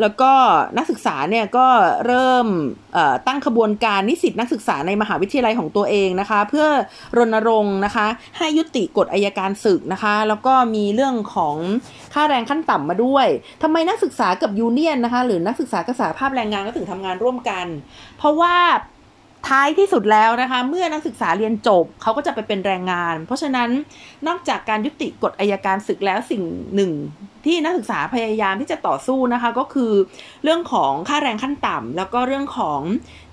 [0.01, 0.33] แล้วก็
[0.77, 1.67] นักศึกษาเนี่ยก็
[2.07, 2.47] เริ่ม
[3.27, 6.67] ตั้งขบวนการนิสิตนักศึกษาในมหาวิทยาลัยของตัวเองนะคะ เพื่อ
[7.17, 8.07] รณรงค์นะคะ
[8.39, 11.57] ให้ยุติกฎอายการศึกนะคะ แล้วก็มีเรื่องของ
[12.15, 13.27] ค่าแรงขั้นต่ำมาด้วย
[13.63, 17.67] ทำไมนักศึกษากับยูเนียนนะคะ หรือนักศึกษากับสาภาพแรงงานก็ถึงทำงานร่วมกัน
[18.19, 18.57] เพราะว่า
[19.49, 23.71] ท้ายที่สุดแล้วนะคะ เมื่อนักศึกษาเรียนจบเขาก็จะไปเป็นแรงงาน เพราะฉะนั้น
[24.27, 26.43] นอกจากการยุติกฎอายการศึกแล้วสิ่ง
[26.75, 26.93] หนึ่ง
[27.47, 29.93] ที่นักศึกษาพยายามที่จะต่อสู้นะคะ ก็คือ
[30.45, 32.81] เรื่องของค่าแรงขั้นต่ำแล้วก็เรื่องของ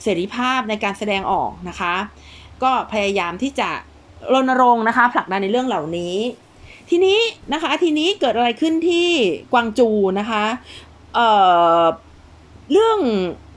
[0.04, 1.96] เสรีภาพในการแสดงออกนะคะ
[2.64, 3.70] ก็พยายามที่จะ
[4.34, 6.16] รณรงค์นะคะผลักดันในเรื่องเหล่านี้
[6.90, 7.20] ทีนี้
[7.54, 9.10] นะคะทีนี้เกิดอะไรขึ้นที่
[9.54, 10.44] กวางจูนะคะ
[11.14, 13.00] เเรื่อง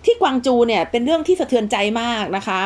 [0.04, 2.60] ที่กวางจูเนี่ยเป็นเรื่องที่สะเทือนใจมากนะคะ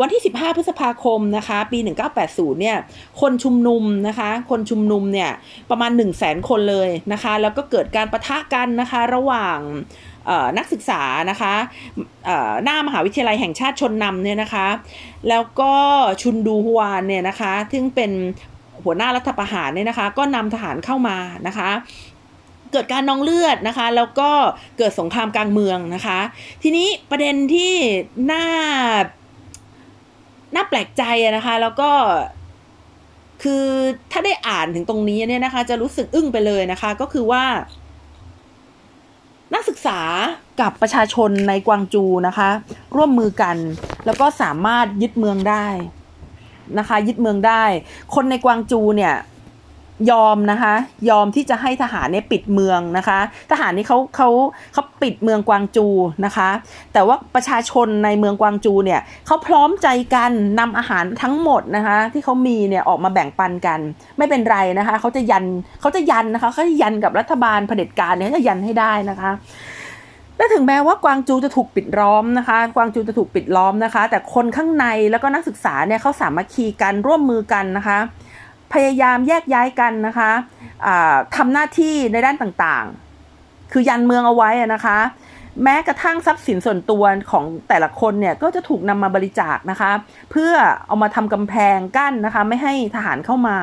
[0.00, 1.78] วันที่ 15 พฤษภาคมนะคะ ปี
[2.20, 2.76] 1980 เนี่ย
[3.20, 5.30] คนชุมนุมนะคะ คนชุมนุมเนี่ย
[5.70, 9.58] ประมาณ 1 0 0 0 0แสนคนเลยนะคะ แล้วก็เกิดการประทะกันนะคะระหว่าง
[10.58, 11.54] นักศึกษานะคะ
[12.64, 14.66] หน้ามหาวิทยาลัยแห่งชาติชนนำเนี่ยนะคะ
[15.28, 15.72] แล้วก็
[16.22, 18.12] ชุนดูฮวานเนี่ยนะคะ ซึ่งเป็น
[18.84, 21.70] หัวหน้ารัฐประหารเนี่ยนะคะ ก็นำทหารเข้ามานะคะ
[22.72, 24.30] เกิดการนองเลือดนะคะ แล้วก็
[24.78, 26.18] เกิดสงครามกลางเมืองนะคะ
[26.62, 27.74] ทีนี้ประเด็นที่
[28.32, 28.44] น่า
[30.54, 31.02] น่าแปลกใจ
[31.36, 31.90] นะคะ แล้วก็
[33.42, 33.64] คือ
[34.12, 37.44] ถ้าได้อ่านถึงตรงนี้เนี่ยนะคะ จะรู้สึกอึ้งไปเลยนะคะ ก็คือว่า
[39.54, 40.00] นักศึกษา
[40.60, 42.48] กับประชาชนในกวางจูนะคะ
[42.96, 43.56] ร่วมมือกัน
[44.06, 45.66] แล้วก็สามารถยึดเมืองได้
[46.78, 47.64] นะคะ ยึดเมืองได้
[48.14, 49.14] คนในกวางจูเนี่ย
[50.10, 50.74] ยอมนะคะ
[51.10, 53.18] ยอมที่จะให้ทหารเนี่ยปิดเมืองนะคะ
[53.50, 54.28] ทหารนี่เขาเขา
[54.72, 55.86] เขาปิดเมืองกวางจู
[56.24, 56.50] นะคะ
[56.92, 63.80] แต่ว่าประชาชนในเมืองกวางจูเนี่ยเขาพร้อมใจกันนำอาหารทั้งหมดนะคะ ที่เขามีเนี่ยออกมาแบ่งปันกัน
[64.18, 65.44] ไม่เป็นไรนะคะเขาจะยัน
[65.80, 69.32] เขาจะยันนะคะเขาจะยันกับรัฐบาลเผด็จการเนี่ยจะยันให้ได้นะคะ
[70.36, 77.98] และถึงแม้ว่ากวางจูจะถูกปิดล้อมนะคะ กวางจูจะถูกปิดล้อมนะคะ แต่คนข้างในแล้วก็นักศึกษาเนี่ยเขาสามัคคีกันร่วมมือกันนะคะ
[78.72, 84.98] พยายามแยกย้ายกันนะคะะทำหน้าที่ในด้านต่างๆ คือยันเมืองเอาไว้นะคะ
[85.62, 89.90] แม้กระทั่งทรัพย์สินส่วนตัวของแต่ละคนเนี่ยก็จะถูกนำมาบริจาคนะคะ
[90.30, 90.52] เพื่อ
[90.86, 93.58] เอามาทำกำแพงกั้นนะคะ ไม่ให้ทหารเข้ามา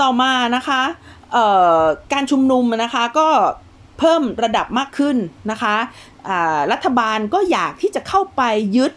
[0.00, 0.82] ต่อมานะคะ
[2.12, 3.28] การชุมนุมนะคะก็
[3.98, 5.16] เพิ่มระดับมากขึ้น
[5.50, 5.76] นะคะ
[6.72, 8.42] รัฐบาลก็อยากที่จะเข้าไป
[8.76, 8.92] ยึด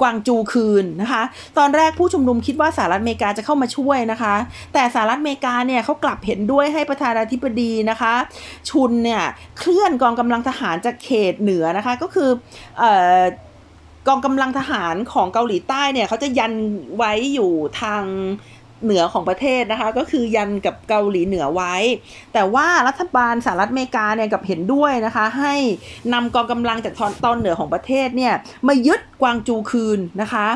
[0.00, 1.22] กวางจูคืนนะคะ
[1.58, 4.34] ตอนแรกผู้ชุมนุมคิดว่าสหรัฐอเมริกาจะเข้ามาช่วยนะคะ
[4.72, 8.14] แต่สหรัฐอเมริกาเนี่ยเขากลับเห็นด้วยให้ประธานาธิบดีนะคะ
[8.70, 9.22] ชุนเนี่ย
[9.58, 12.30] เคลื่อนกองกำลังทหารจากเขตเหนือนะคะก็คือ
[12.78, 13.20] เอ่อ
[14.08, 16.52] กองกำลังทหารของเกาหลีใต้เนี่ยเขาจะยัน
[16.96, 18.02] ไว้อยู่ทาง
[18.84, 21.74] เหนือของประเทศนะคะ ก็คือยันกับเกาหลีเหนือไว้
[22.32, 25.54] แต่ว่ารัฐบาลสหรัฐอเมริกาเนี่ยกับเห็นด้วยนะคะ ให้
[26.12, 28.34] นำกองกำลังจากตอนเหนือของประเทศเนี่ย
[28.68, 30.48] มายึดกวางจูคืนนะคะ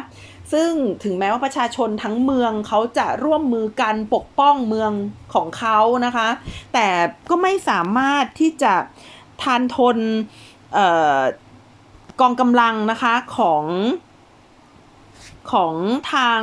[0.52, 0.70] ซึ่ง
[1.04, 4.92] ถึงแม้ว่าประชาชนทั้งเมืองเขาจะร่วมมือกันปกป้องเมือง
[5.34, 6.28] ของเขานะคะ
[6.74, 6.88] แต่
[7.30, 8.74] ก็ไม่สามารถที่จะ
[9.42, 9.96] ทานทน
[12.20, 13.64] กองกำลังนะคะของ
[15.52, 15.74] ของ
[16.12, 16.40] ทาง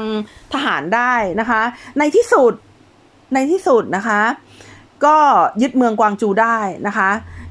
[0.53, 1.61] ทหารได้นะคะ
[1.99, 2.53] ในที่สุด
[3.33, 4.21] ในที่สุดนะคะ
[5.05, 5.17] ก็
[5.61, 7.09] ยึดเมืองกวางจูได้นะคะ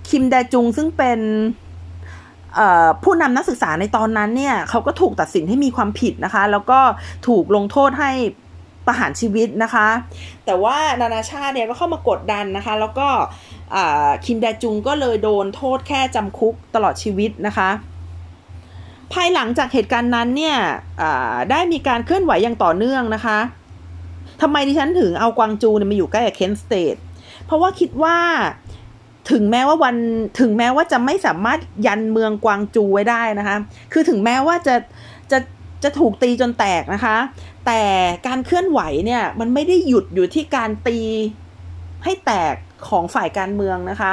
[0.08, 1.20] คิมแดจุงซึ่งเป็น
[3.02, 6.80] ผู้นำนักศึกษาในตอนนั้นเนี่ยเขาก็ถูกตัดสินให้มีความผิดนะคะ แล้วก็
[7.28, 8.10] ถูกลงโทษให้
[8.86, 9.88] ประหารชีวิตนะคะ
[10.46, 13.08] แต่ว่านานาชาติเนี่ยก็เข้ามากดดันนะคะ แล้วก็
[14.24, 17.68] คิมแดจุงก็เลยโดนโทษแค่จำคุกตลอดชีวิตนะคะ
[19.12, 20.56] ภายหลังจากเหตุการณ์นั้นเนี่ย
[21.50, 23.38] ได้มีการเคลื่อนไหวอย่างต่อเนื่องนะคะ
[24.42, 26.96] ทำไมดิฉันถึงเอากวางจูเนี่ยมาอยู่ใกล้กับเคนสเตท
[27.46, 28.16] เพราะว่าคิดว่า
[29.30, 29.96] ถึงแม้ว่าวัน
[30.40, 33.56] ถึงแม้ว่าจะไม่สามารถยันเมืองกวางจูไว้ได้นะคะ
[33.92, 34.74] คือถึงแม้ว่าจะ
[35.32, 35.38] จะ
[35.82, 37.16] จะถูกตีจนแตกนะคะ
[37.66, 37.82] แต่
[38.26, 40.98] การเคลื่อนไหวเนี่ยมันไม่ได้หยุดอยู่ที่การตี
[42.04, 42.54] ให้แตก
[42.88, 44.12] ของฝ่ายการเมืองนะคะ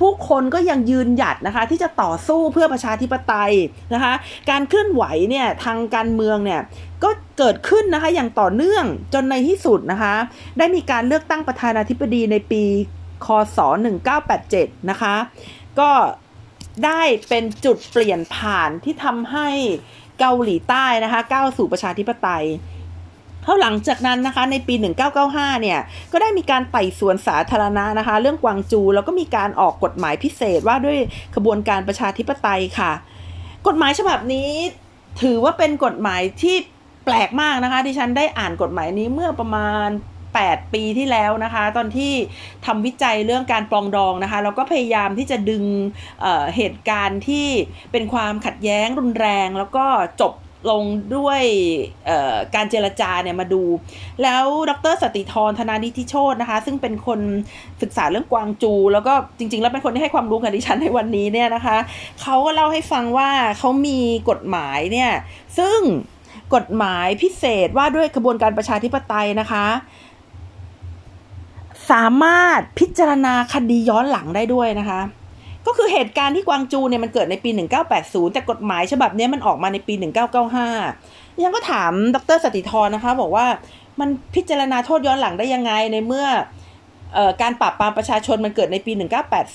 [0.00, 3.52] ผู้คนก็ยังยืนหยัดนะคะ ที่จะต่อสู้เพื่อประชาธิปไตย
[3.94, 4.12] นะคะ
[4.50, 6.60] การเคลื่อนไหวเนี่ยทางการเมืองเนี่ย
[7.04, 10.14] ก็เกิดขึ้นนะคะอย่างต่อเนื่องจนในที่สุดนะคะ
[10.58, 12.62] ได้มีการเลือกตั้งประธานาธิบดีในปี
[13.26, 13.58] คศ
[14.24, 15.14] 1987 นะคะ
[15.80, 15.90] ก็
[16.84, 19.48] ได้เป็นจุดเปลี่ยนผ่านที่ทำให้
[20.20, 22.44] เกาหลีใต้นะคะก้าวสู่ประชาธิปไตย
[23.44, 24.74] เพราะหลังจากนั้นนะคะในปี
[25.18, 25.80] 1995 เนี่ย
[26.12, 30.98] ก็ได้มีการไต่สวนสาธารณะนะคะ เรื่องกวางจู แล้วก็มีการออกกฎหมายพิเศษว่าด้วย
[31.36, 32.92] ขบวนการประชาธิปไตยค่ะ
[33.66, 34.48] กฎหมายฉบับนี้
[35.22, 36.56] ถือว่าเป็นกฎหมายที่
[37.04, 39.88] แปลกมากนะคะที่ฉันได้อ่านกฎหมายนี้เมื่อประมาณ
[40.34, 42.12] 8 ปีที่แล้วนะคะ ตอนที่
[42.66, 45.64] ทำวิจัยเรื่องการปลองดองนะคะแล้วก็พยายามที่จะดึง
[46.20, 47.46] เเหตุการณ์ที่
[47.92, 49.86] เป็นความขัดแย้งรุนแรง แล้วก็
[50.20, 50.32] จบ
[50.70, 50.84] ลง
[51.16, 51.40] ด้วย
[52.54, 53.62] การเจรจาเนี่ยมาดู
[54.22, 57.20] แล้วดรสติธรธนานิธิโชตนะคะ ซึ่งเป็นคน
[57.82, 61.76] ศึกษาเรื่องกวางจู แล้วก็จริง ๆ แล้วเป็นคนที่ให้ความรู้กับดิฉันในวันนี้เนี่ยนะคะ
[62.20, 63.98] เขาก็เล่าให้ฟังว่าเขามี
[64.30, 65.10] กฎหมายเนี่ย
[65.58, 65.78] ซึ่ง
[66.54, 69.66] กฎหมายพิเศษว่าด้วยกระบวนการประชาธิปไตยนะคะ
[71.90, 75.00] สามารถพิจารณาคดีย้อนหลังได้ด้วยนะคะ
[75.66, 77.50] ก็คือเหตุการณ์ที่กวางจูเนี่ยมันเกิดในปี
[77.92, 79.94] 1980 แต่กฎหมายฉบับนี้มันออกมาในปี
[80.68, 83.46] 1995ยังก็ถามดรสติธรนะคะ บอกว่า
[84.00, 86.26] มันพิจารณาโทษย้อนหลังได้ยังไงในเมื่อ
[87.42, 88.92] การปราบปรามประชาชนมันเกิดในปี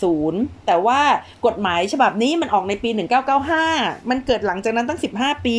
[0.01, 0.99] 1980 แต่ว่า
[1.45, 2.89] กฎหมายฉบับนี้มันออกในปี
[3.49, 5.57] 1995 มันเกิดหลังจากนั้นตั้ง 15 ปี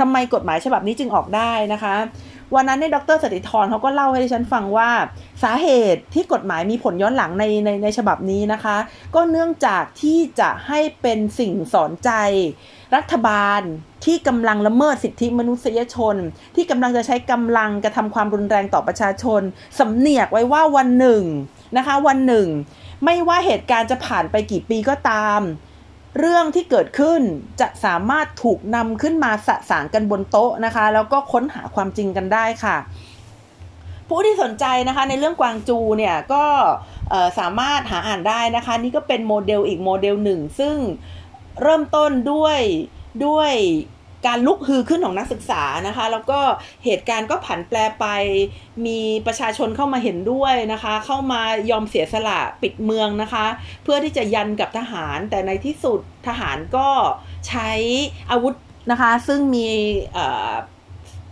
[0.00, 1.96] ทำไมกฎหมายฉบับนี้จึงออกได้นะคะ
[2.54, 4.90] วันนั้นเนี่ยดรสติธรเขาก็เล่าให้ดิฉันฟังว่า
[5.42, 8.76] สาเหตุที่กฎหมายมีผลย้อนหลังในในในฉบับนี้นะคะ
[9.14, 12.10] ก็เนื่องจากที่จะให้เป็นสิ่งสอนใจ
[12.96, 13.60] รัฐบาล
[14.04, 16.16] ที่กำลังละเมิดสิทธิมนุษยชน
[16.56, 19.42] ที่กำลังจะใช้กำลังกระทำความรุนแรงต่อประชาชน
[19.78, 21.22] สำเนียกไว้ว่าวันหนึ่ง
[21.76, 22.48] นะคะ วันหนึ่ง
[23.04, 25.40] ไม่ว่าเหตุการณ์จะผ่านไปกี่ปีก็ตาม
[26.18, 27.20] เรื่องที่เกิดขึ้น
[27.60, 32.76] จะสามารถถูกนำขึ้นมาสะสางกันบนโต๊ะนะคะ แล้วก็ค้นหาความจริงกันได้ค่ะ
[34.08, 36.44] ผู้ที่สนใจนะคะในเรื่องกวางจูเนี่ยก็
[37.38, 40.76] สามารถหาอ่านได้นะคะ นี่ก็เป็นโมเดลอีกโมเดลหนึ่ง ซึ่ง
[41.62, 42.58] เริ่มต้นด้วย
[43.26, 43.52] ด้วย
[44.26, 46.40] การลุกฮือขึ้นของนักศึกษานะคะ แล้วก็
[46.84, 48.06] เหตุการณ์ก็ผันแปรไป
[48.86, 53.46] มีประชาชนเข้ามาเห็นด้วยนะคะ เข้ามายอมเสียสละปิดเมืองนะคะ
[53.84, 56.88] เพื่อที่จะยันกับทหาร แต่ในที่สุดทหารก็
[57.48, 57.70] ใช้
[58.30, 58.54] อาวุธ
[58.90, 59.68] นะคะ ซึ่งมี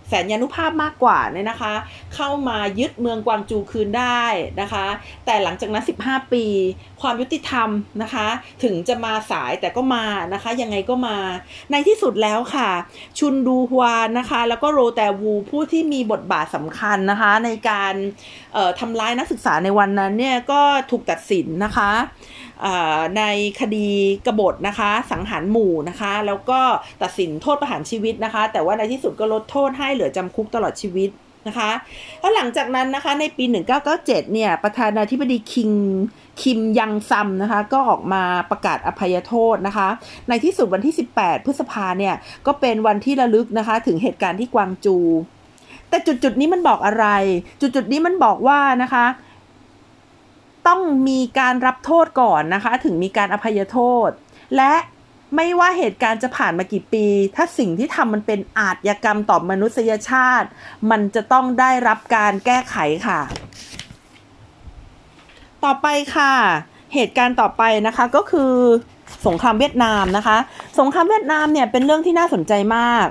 [0.08, 1.74] แสนยานุภาพมากกว่าเนี่ยนะคะ
[2.14, 4.24] เข้ามายึดเมืองกวางจูคืนได้
[4.60, 4.86] นะคะ
[5.26, 6.44] แต่หลังจากนั้น 15 ปี
[7.00, 7.68] ความยุติธรรม
[8.02, 8.28] นะคะ
[8.62, 11.18] ถึงจะมาสายแต่ก็มานะคะ ยังไงก็มา
[11.70, 12.70] ในที่สุดแล้วค่ะ
[13.18, 17.94] ชุนดูฮวานนะคะ แล้วก็โรแตวูผู้ที่มีบทบาทสำคัญนะคะ ในการ
[18.80, 21.90] ทำร้ายนักศึกษาในวันนั้นเนี่ยก็ถูกตัดสินนะคะ
[23.18, 23.22] ใน
[23.60, 23.88] คดี
[24.26, 26.60] กบฏนะคะ สังหารหมู่นะคะ แล้วก็
[27.02, 31.10] ตัดสินโทษประหารชีวิตนะคะ แต่ว่าในที่สุดก็ลดโทษให้เหลือจำคุกตลอดชีวิต
[31.48, 31.70] นะคะ
[32.20, 33.44] แล้วหลังจากนั้นนะคะในปี
[33.88, 35.70] 1997 เนี่ย ประธานาธิบดีคิง
[36.42, 39.88] คิมยังซัมนะคะ ก็ออกมาประกาศอภัยโทษนะคะ
[40.28, 42.14] ในที่สุดวันที่ 18 พฤษภาเนี่ย
[42.46, 44.96] ก็เป็นวันที่ระลึกนะคะ ถึงเหตุการณ์ที่กวางจู
[45.88, 47.06] แต่จุดจุดนี้มันบอกอะไร
[47.60, 49.04] จุดจุดนี้มันบอกว่านะคะ
[50.68, 54.10] ต้องมีการรับโทษก่อนนะคะ ถึงมีการอภัยโทษ
[54.56, 54.72] และ
[55.36, 60.48] ไม่ว่าเหตุการณ์จะผ่านมากี่ปี ถ้าสิ่งที่ทำมันเป็นอาชญากรรมต่อมนุษยชาติ
[60.90, 62.76] มันจะต้องได้รับการแก้ไข
[63.06, 63.20] ค่ะ
[65.64, 66.32] ต่อไปค่ะ
[66.94, 68.54] เหตุการณ์ต่อไปนะคะก็คือ
[69.26, 70.36] สงครามเวียดนามนะคะ
[70.78, 73.06] สงครามเวียดนามเนี่ยเป็นเรื่องที่น่าสนใจมาก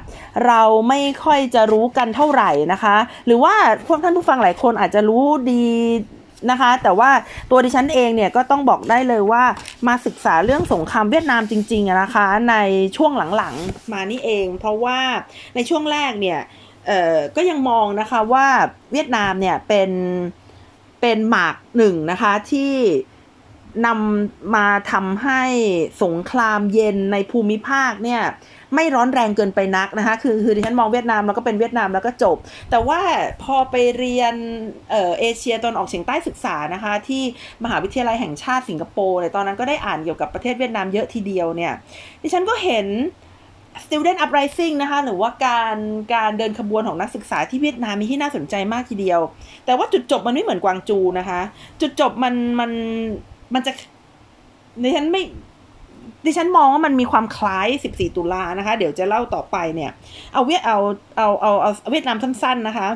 [0.47, 3.53] เราไม่ค่อยจะรู้กันเท่าไหร่นะคะ หรือว่า
[3.87, 5.65] พวกท่านผู้ฟังหลายคนอาจจะรู้ดี
[6.51, 7.11] นะคะ แต่ว่า
[7.51, 9.43] ตัวดิฉันเองเนี่ยก็ต้องบอกได้เลยว่า
[9.87, 12.55] มาศึกษาเรื่องสงครามเวียดนามจริงๆนะคะ ใน
[12.97, 14.99] ช่วงหลังๆมานี่เอง เพราะว่า
[15.55, 16.39] ในช่วงแรกเนี่ย
[17.35, 18.47] ก็ยังมองนะคะว่า
[18.91, 19.91] เวียดนามเนี่ยเป็น
[21.01, 22.73] เป็นหมากหนึ่งนะคะที่
[23.85, 25.41] นำมาทำให้
[26.03, 28.21] สงครามเย็นในภูมิภาคเนี่ย
[28.75, 32.37] ไม่ร้อนแรงเกินไปนักนะคะคือคือดิฉันมองเวียดนามแล้วก็เป็นเวียดนามแล้วก็จบ
[32.71, 32.99] แต่ว่า
[33.43, 34.35] พอไปเรียน
[34.91, 37.23] เออเอเชียตอนออกเฉียงใต้ศึกษานะคะ ที่
[37.63, 41.73] มหาวิทยาลัยแห่งชาติสิงคโปร์เนี่ยตอนนั้นก็ได้อ่านเกี่ยวกับประเทศเวียดนามเยอะทีเดียวเนี่ย
[42.21, 42.87] ดิฉันก็เห็น
[43.83, 45.77] student uprising นะคะหรือว่าการ
[46.13, 49.19] การเดินขบวนของนักศึกษาที่เวียดนามมีที่น่าสนใจมากทีเดียว
[49.65, 51.39] แต่ว่าจุดจบมันไม่เหมือนกวางจูนะคะ
[51.81, 52.71] จุดจบมันมัน
[53.53, 53.71] มันจะ
[54.83, 55.23] ดิฉันไม่
[56.25, 59.91] ดิฉันมองว่ามันมีความคล้าย 14 ตุลานะคะ เดี๋ยวจะเล่าต่อไปเนี่ย
[60.33, 60.77] เอาเวียดเอา
[61.17, 62.89] เอาเอาเอาเวียดนามสั้น ๆ นะคะ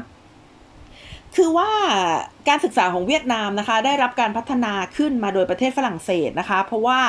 [1.36, 1.70] คือว่า
[2.48, 7.00] การศึกษาของเวียดนามนะคะ ได้รับการพัฒนาขึ้นมาโดยประเทศฝรั่งเศสนะคะ เพราะว่า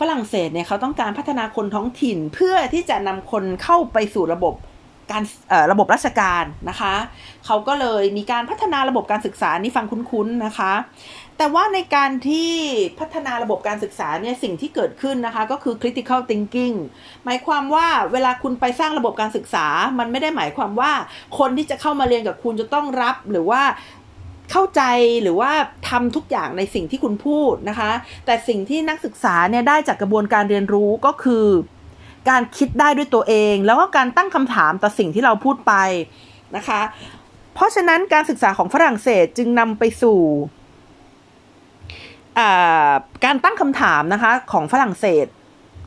[0.00, 4.54] ฝรั่งเศสเนี่ยเขาต้องการพัฒนาคนท้องถิ่นเพื่อที่จะนำคนเข้าไปสู่ระบบ
[5.10, 5.22] การ
[5.72, 6.94] ระบบราชการนะคะ
[7.46, 10.72] เขาก็เลยมีการพัฒนาระบบการศึกษานี่ฟังคุ้นๆนะคะ
[11.38, 12.52] แต่ว่าในการที่
[13.00, 16.76] พัฒนาระบบการศึกษาเนี่ยสิ่งที่เกิดขึ้นนะคะก็คือ critical thinking
[17.24, 19.66] หมายความว่าเวลาคุณไปสร้างระบบการศึกษา
[19.98, 20.92] มันไม่ได้หมายความว่า
[21.38, 23.62] คนที่จะเข้ามาเรียนกับคุณจะต้องรับหรือว่า
[24.52, 24.82] เข้าใจ
[25.22, 25.50] หรือว่า
[25.88, 27.90] ทำทุกอย่างในสิ่งที่คุณพูดนะคะ
[28.26, 31.46] แต่สิ่งที่นักศึกษาเนี่ยได้จากกระบวนการเรียนรู้ก็คือ
[32.28, 35.74] การคิดได้ด้วยตัวเอง แล้วก็การตั้งคำถามต่อสิ่งที่เราพูดไป
[36.56, 36.80] นะคะ
[37.54, 40.18] เพราะฉะนั้นการศึกษาของฝรั่งเศสจึงนำไปสู่
[43.24, 45.26] การตั้งคำถามนะคะของฝรั่งเศส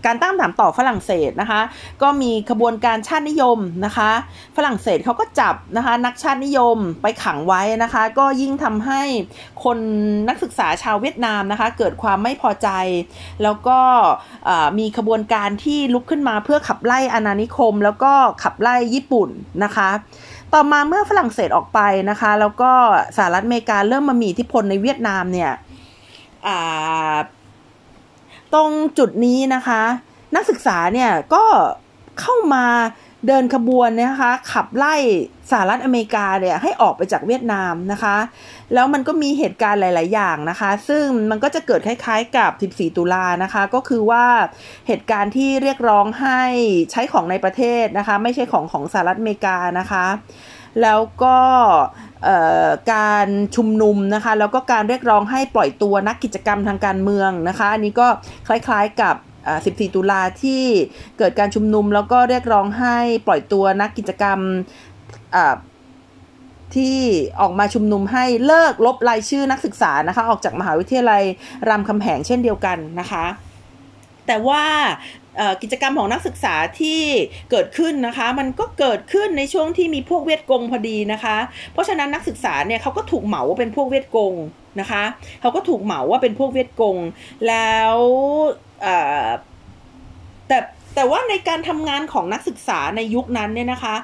[0.05, 1.61] การตั้งคำถามต่อฝรั่งเศสนะคะ
[2.01, 4.09] ก็มีขบวนการชาตินิยมนะคะ
[4.57, 9.01] ฝรั่งเศสเขาก็จับนะคะ นักชาตินิยมไปขังไว้นะคะ ก็ยิ่งทำให้
[9.63, 9.77] คน
[10.29, 12.69] นักศึกษาชาวเวียดนามนะคะ เกิดความไม่พอใจ
[13.43, 13.79] แล้วก็
[14.79, 18.13] มีขบวนการที่ลุกขึ้นมาเพื่อขับไล่อาณานิคม แล้วก็
[18.43, 19.29] ขับไล่ญี่ปุ่น
[19.63, 19.89] นะคะ
[20.53, 22.71] ต่อมาเมื่อฝรั่งเศสออกไปนะคะ แล้วก็
[23.17, 25.51] สหรัฐอเมริกาเริ่มมามีอิทธิพลในเวียดนามเนี่ย
[28.55, 29.81] ตรงจุดนี้นะคะ
[30.35, 31.43] นักศึกษาเนี่ยก็
[32.19, 32.65] เข้ามา
[33.27, 34.95] เดินขบวนนะคะขับไล่
[35.51, 38.17] สหรัฐอเมริกาเนี่ยให้ออกไปจากเวียดนามนะคะ
[38.73, 44.25] แล้วมันก็มีเหตุการณ์หลาย ๆ อย่างนะคะ ซึ่งมันก็จะเกิดคล้าย ๆ กับ 14 ตุลานะคะ ก็คือว่า
[44.87, 46.41] เหตุการณ์ที่เรียกร้องให้
[46.91, 50.05] ใช้ของในประเทศนะคะ ไม่ใช่ของของสหรัฐอเมริกานะคะ
[50.81, 51.37] แล้วก็
[52.93, 58.07] การชุมนุมนะคะ แล้วก็การเรียกร้องให้ปล่อยตัวนักกิจกรรมทางการเมืองนะคะ อันนี้ก็
[58.47, 59.15] คล้ายๆกับ
[59.89, 60.63] 14 ตุลาที่
[61.17, 64.39] เกิดการชุมนุม แล้วก็เรียกร้องให้ปล่อยตัวนักกิจกรรม
[66.75, 66.97] ที่
[67.41, 71.23] ออกมาชุมนุมให้เลิกลบรายชื่อนักศึกษานะคะ ออกจากมหาวิทยาลัย
[71.69, 73.25] รามคำแหงเช่นเดียวกันนะคะ
[74.27, 74.63] แต่ว่า
[75.61, 77.01] กิจกรรมของนักศึกษาที่
[77.51, 81.37] เกิดขึ้นนะคะ มันก็เกิดขึ้นในช่วงที่มีพวกเวียดกงพอดีนะคะ
[81.73, 84.33] เพราะฉะนั้นนักศึกษาเนี่ยเขาก็ถูกเหมาว่าเป็นพวกเวียดกง
[84.79, 85.03] นะคะ
[85.41, 86.97] เขาก็ถูกเหมาว่าเป็นพวกเวียดกง
[87.47, 87.95] แล้ว
[90.47, 90.57] แต่
[90.95, 93.95] แต่ว่าในการทำงานของนักศึกษาในยุคนั้นเนี่ยนะคะ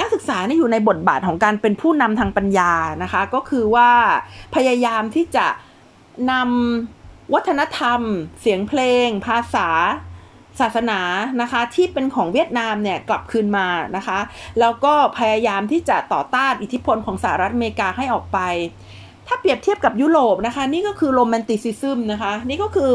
[0.00, 3.90] นักศึกษาเนี่ยอยู่ในบทบาทของการเป็นผู้นำทางปัญญานะคะ ก็คือว่า
[4.54, 5.46] พยายามที่จะ
[6.32, 6.97] นำ
[7.34, 8.00] วัฒนธรรม
[8.40, 9.68] เสียงเพลง ภาษา
[10.60, 11.00] ศาสนา
[11.40, 14.18] นะคะที่เป็นของเวียดนามเนี่ยกลับคืนมานะคะ
[14.60, 18.38] แล้วก็พยายามที่จะต่อต้านอิทธิพลของสหรัฐอเมริกาให้ออกไป
[19.26, 22.90] ถ้าเปรียบเทียบกับยุโรปนะคะ นี่ก็คือโรแมนติซิซึมนะคะนี่ก็คือ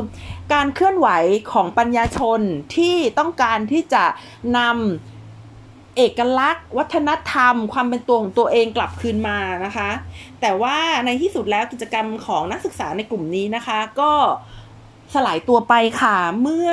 [0.54, 1.08] การเคลื่อนไหว
[1.52, 2.40] ของปัญญาชน
[2.76, 4.04] ที่ต้องการที่จะ
[4.58, 5.13] นำ
[5.98, 9.90] เอกลักษณ์ วัฒนธรรม ความเป็นตัวของตัวเองกลับคืนมานะคะ
[10.42, 14.12] แต่ว่าในที่สุดแล้วกิจกรรมของนักศึกษาในกลุ่มนี้นะคะ ก็
[15.14, 16.70] สลายตัวไปค่ะเมื่อ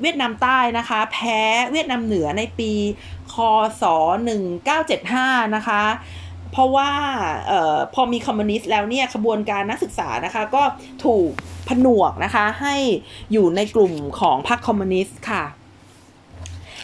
[0.00, 1.40] เวียดนามใต้นะคะ แพ้
[1.72, 2.72] เวียดนามเหนือในปี
[3.32, 3.34] ค
[3.80, 3.84] ศ
[4.68, 5.82] 1975 นะคะ
[6.52, 6.90] เพราะว่า
[7.50, 10.62] ออพอมีคอมมิวนิสต์แล้วเนี่ยขบวนการนักศึกษานะคะ ก็
[11.04, 11.30] ถูก
[11.68, 12.76] ผนวกนะคะให้
[13.32, 15.44] อยู่ในกลุ่มของพรรคคอมมิวนิสต์ค่ะ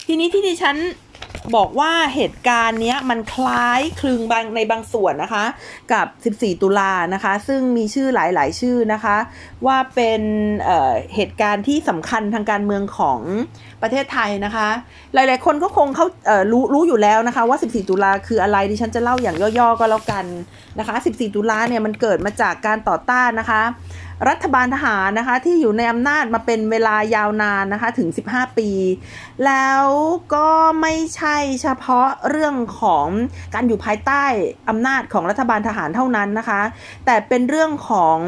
[0.07, 0.75] ทีนี้ที่ดิฉัน
[1.55, 5.45] บอกว่าเหตุการณ์นี้มันคล้ายคลึงบางในบางส่วนนะคะ
[5.93, 9.17] กับ 14 ตุลานะคะ ซึ่งมีชื่อหลายๆ ชื่อนะคะ
[9.65, 10.21] ว่าเป็น
[10.65, 13.19] เเหตุการณ์ที่สำคัญทางการเมืองของ
[13.81, 14.69] ประเทศไทยนะคะ
[15.13, 20.25] หลายๆ คนก็คงเขาเรู้รู้อยู่แล้วนะคะว่า 14 ตุลาคืออะไรดิฉันจะเล่าอย่างย่อๆก็แล้วกัน
[20.79, 23.61] นะคะ 14 ตุลาเนี่ยมันเกิดมาจากการต่อต้านนะคะ
[24.29, 28.69] รัฐบาลทหารนะคะที่อยู่ในอำนาจมาเป็นเวลายาวนานนะคะถึง 15 ปี
[29.45, 29.83] แล้ว
[30.35, 30.49] ก็
[30.81, 33.07] ไม่ใช่เฉพาะเรื่องของ
[33.53, 34.23] การอยู่ภายใต้
[34.69, 36.61] อำนาจของรัฐบาลทหารเท่านั้นนะคะ
[37.05, 38.19] แต่เป็นเรื่องของ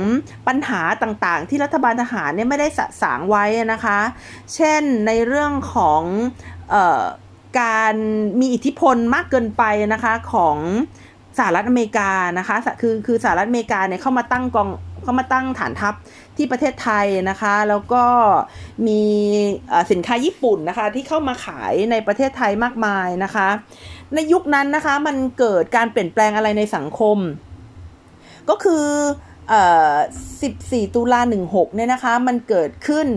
[0.47, 3.99] ปัญหาต่างๆ ที่รัฐบาลทหารเนี่ยไม่ได้สะสางไว้นะคะ
[4.55, 6.01] เช่นในเรื่องของ
[6.73, 7.03] ออ
[7.61, 7.95] การ
[8.39, 10.57] มีอิทธิพลมากเกินไปนะคะของ
[11.37, 14.69] สหรัฐอเมริกานะคะคือคือสหรัฐอเมริกาเนี่ยเข้ามาตั้งกอง
[15.03, 15.93] เขามาตั้งฐานทัพ
[16.37, 18.03] ที่ประเทศไทยนะคะ แล้วก็
[18.87, 19.01] มี
[19.91, 23.47] สินค้าญี่ปุ่นนะคะ ที่เข้ามาขายในประเทศไทยมากมายนะคะ
[24.15, 27.17] ในยุคนั้นนะคะมันเกิดการเปลี่ยนแปลงอะไรในสังคม
[28.49, 28.85] ก็คือ
[30.09, 33.07] 14 ตุลา 16 เนี่ยนะคะ มันเกิดขึ้น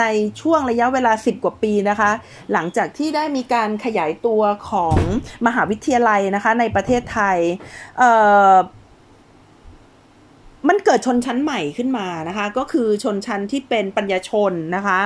[0.00, 0.04] ใน
[0.40, 2.10] ช่วงระยะเวลา 10 กว่าปีนะคะ
[2.52, 4.96] หลังจากที่ได้มีการขยายตัวของ
[5.46, 7.38] มหาวิทยาลัยนะคะในประเทศไทย
[10.68, 14.98] มันเกิดชนชั้นใหม่ขึ้นมานะคะ ก็คือชนชั้นที่เป็นปัญญาชนนะคะ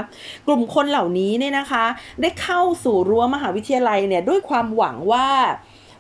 [0.47, 1.85] กลุ่มคนเหล่านี้เนี่ยนะคะ
[2.21, 5.29] ได้เข้าสู่รั้วมหาวิทยาลัยเนี่ยด้วยความหวังว่า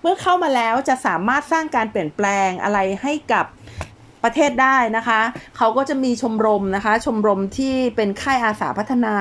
[0.03, 3.47] เมื่อเข้ามาแล้วจะสามารถสร้างการเปลี่ยนแปลงอะไรให้กับ
[4.25, 5.21] ประเทศได้นะคะ
[5.57, 9.17] เขาก็จะมีชมรมนะคะ ชมรมที่เป็นค่ายอาสาพัฒนา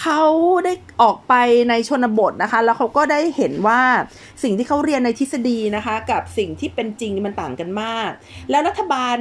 [0.00, 0.22] เขา
[0.64, 1.34] ได้ออกไป
[1.68, 3.82] ในชนบทนะคะ แล้วเขาก็ได้เห็นว่า
[4.42, 8.10] สิ่งที่เขาเรียนในทฤษฎีนะคะ กับสิ่งที่เป็นจริงมันต่างกันมาก
[8.50, 9.16] แล้วรัฐบาล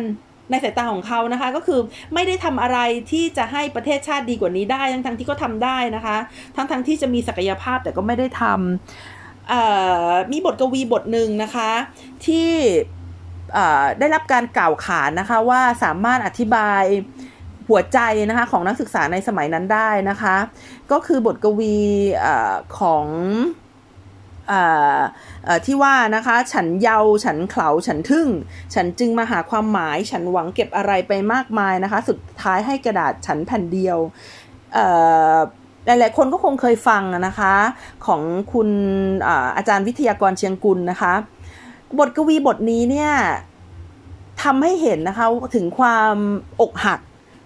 [0.49, 1.79] ในสายตาของเขานะคะ ก็คือ
[2.13, 2.79] ไม่ได้ทำอะไร
[3.11, 6.17] ที่จะให้ประเทศชาติดีกว่านี้ได้ ทั้งทั้งที่ก็ทำได้นะคะ
[6.55, 11.71] ทั้งทั้งที่จะมีศักยภาพแต่ก็ไม่ได้ทำมีบทกวีบทหนึ่งนะคะ
[12.25, 12.51] ที่
[13.99, 16.83] ได้รับการกล่าวขานนะคะว่าสามารถอธิบาย
[17.69, 20.35] หัวใจนะคะของนักศึกษาในสมัยนั้นได้นะคะ
[20.91, 21.77] ก็คือบทกวี
[22.25, 22.27] อ
[22.79, 23.05] ของ
[25.65, 28.27] ที่ว่านะคะ ฉันเยาฉันเขลาฉันทึ่ง
[28.73, 33.97] ฉันจึงมาหาความหมาย ฉันหวังเก็บอะไรไปมากมายนะคะ สุดท้ายให้กระดาษฉันแผ่นเดียว
[35.85, 37.53] หลายๆคนก็คงเคยฟังนะคะ
[38.05, 38.21] ของ
[38.53, 38.69] คุณ
[39.27, 41.13] ออาจารย์วิทยากรเชียงกุลนะคะ
[41.99, 43.11] บทกวีบทนี้เนี่ย
[44.43, 45.25] ทำให้เห็นนะคะ
[45.55, 46.15] ถึงความ
[46.61, 46.99] อกหัก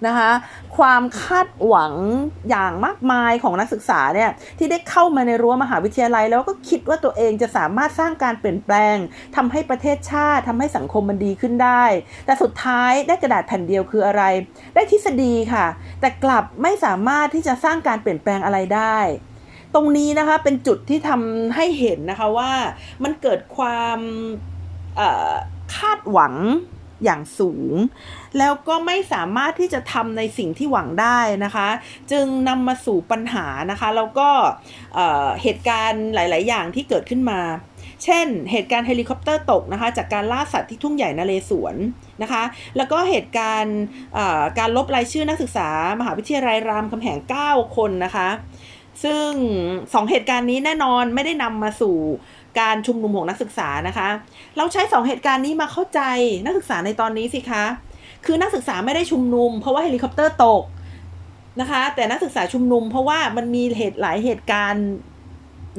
[0.08, 0.32] นะคะ
[0.78, 1.94] ความคาดหวัง
[2.50, 8.96] อย่างมากมายของนักศึกษาเนี่ยที่ได้เข้ามาในรั้วมหาวิทยาลัย แล้วก็คิดว่าตัวเองจะสามารถสร้างการเปลี่ยนแปลง
[9.36, 11.84] ทำให้ประเทศชาติทำให้สังคมมันดีขึ้นได้
[12.26, 14.24] แต่สุดท้ายได้กระดาษแผ่นเดียวคืออะไร
[14.76, 15.66] ได้ทฤษฎีค่ะ
[16.02, 18.98] แต่กลับไม่สามารถที่จะสร้างการเปลี่ยนแปลงอะไรได้
[19.74, 22.52] ตรงนี้นะคะเป็นจุดที่ทำให้เห็นนะคะว่า
[23.04, 24.00] มันเกิดความ
[25.76, 26.34] คาดหวัง
[27.04, 27.74] อย่างสูง
[28.38, 31.68] แล้วก็ไม่สามารถที่จะทำในสิ่งที่หวังได้นะคะ
[32.12, 34.30] จึงนำมาสู่ปัญหานะคะ แล้วก็
[35.42, 37.42] เหตุการณ์หลาย ๆ อย่างที่เกิดขึ้นมา
[38.04, 41.76] เช่น เหตุการณ์เฮลิคอปเตอร์ตกนะคะ จากการล่าสัตว์ที่ทุ่งใหญ่นเรศวร
[42.22, 42.44] นะคะ
[42.78, 43.80] แล้วก็เหตุการณ์
[44.60, 45.70] การลบรายชื่อนักศึกษา
[46.00, 48.30] มหาวิทยาลัยรามคำแหง 9 คนนะคะ
[49.04, 49.30] ซึ่ง
[49.94, 51.96] สองเหตุการณ์นี้แน่นอนไม่ได้นำมาสู่
[52.60, 54.10] การชุมนุมของนักศึกษานะคะ
[54.58, 56.02] เราใช้สองเหตุการณ์นี้มาเข้าใจ
[56.46, 57.64] นักศึกษาในตอนนี้สิคะ
[58.26, 60.64] คือนักศึกษาไม่ได้ชุมนุม เพราะว่าเฮลิคอปเตอร์ตก
[61.62, 64.88] นะคะ แต่นักศึกษาชุมนุม เพราะว่ามันมีเหตุหลายเหตุการณ์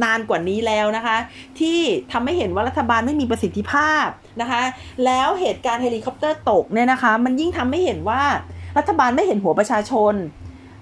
[0.05, 1.17] นานกว่านี้แล้วนะคะ
[1.61, 1.79] ที่
[2.13, 4.07] ทำให้เห็นว่ารัฐบาลไม่มีประสิทธิภาพ
[4.41, 4.63] นะคะ
[5.05, 8.23] แล้วเหตุการณ์เฮลิคอปเตอร์ตกเนี่ยนะคะ มันยิ่งทำให้เห็นว่า
[8.79, 10.15] รัฐบาลไม่เห็นหัวประชาชน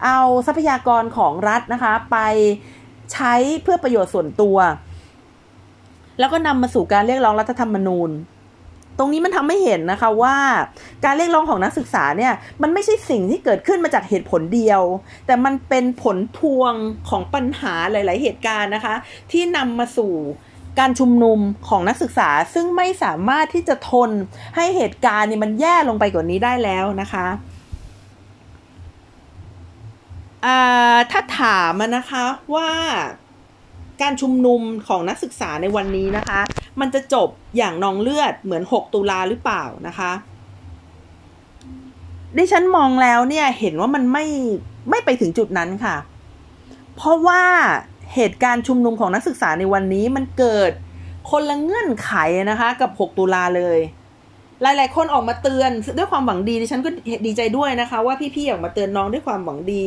[0.04, 2.18] เอาทรัพยากรของรัฐนะคะ ไป
[3.12, 4.56] ใช้เพื่อประโยชน์ส่วนตัว
[6.22, 8.10] แล้วก็นำมาสู่การเรียกร้องรัฐธรรมนูญ
[8.98, 10.36] ตรงนี้มันทำให้เห็นนะคะว่า
[11.04, 14.82] การเรียกร้องของนักศึกษาเนี่ยมันไม่ใช่สิ่งที่เกิดขึ้นมาจากเหตุผลเดียว
[15.26, 16.74] แต่มันเป็นผลพวง
[17.08, 18.94] ของปัญหาหลาย ๆ เหตุการณ์นะคะ
[19.32, 20.12] ที่นำมาสู่
[20.78, 24.10] การชุมนุมของนักศึกษาซึ่งไม่สามารถที่จะทน
[24.56, 27.26] ให้เหตุการณ์นี่มันแย่ลงไปกว่านี้ได้แล้วนะคะ
[31.10, 32.70] ถ้าถามนะคะว่า
[34.02, 36.40] การชุมนุมของนักศึกษาในวันนี้นะคะ
[36.80, 40.12] มันจะจบอย่างนองเลือดเหมือน 6 ตุลาหรือเปล่านะคะ
[42.36, 44.24] ดิฉันมองแล้วเนี่ยเห็นว่ามันไม่
[44.90, 45.96] ไม่ไปถึงจุดนั้นค่ะ
[46.96, 47.42] เพราะว่า
[48.14, 50.70] เหตุการณ์ชุมนุมของนักศึกษาในวันนี้มันเกิด
[51.30, 52.12] คนละเงื่อนไข
[52.50, 53.78] นะคะกับ 6 ตุลาเลย
[54.62, 56.90] หลาย ๆ คนออกมาเตือนด้วยความหวังดีดิฉันก็
[57.26, 59.84] ดีใจด้วยนะคะ ว่าพี่ ๆ ออกมาเตือนน้องด้วยความหวังดี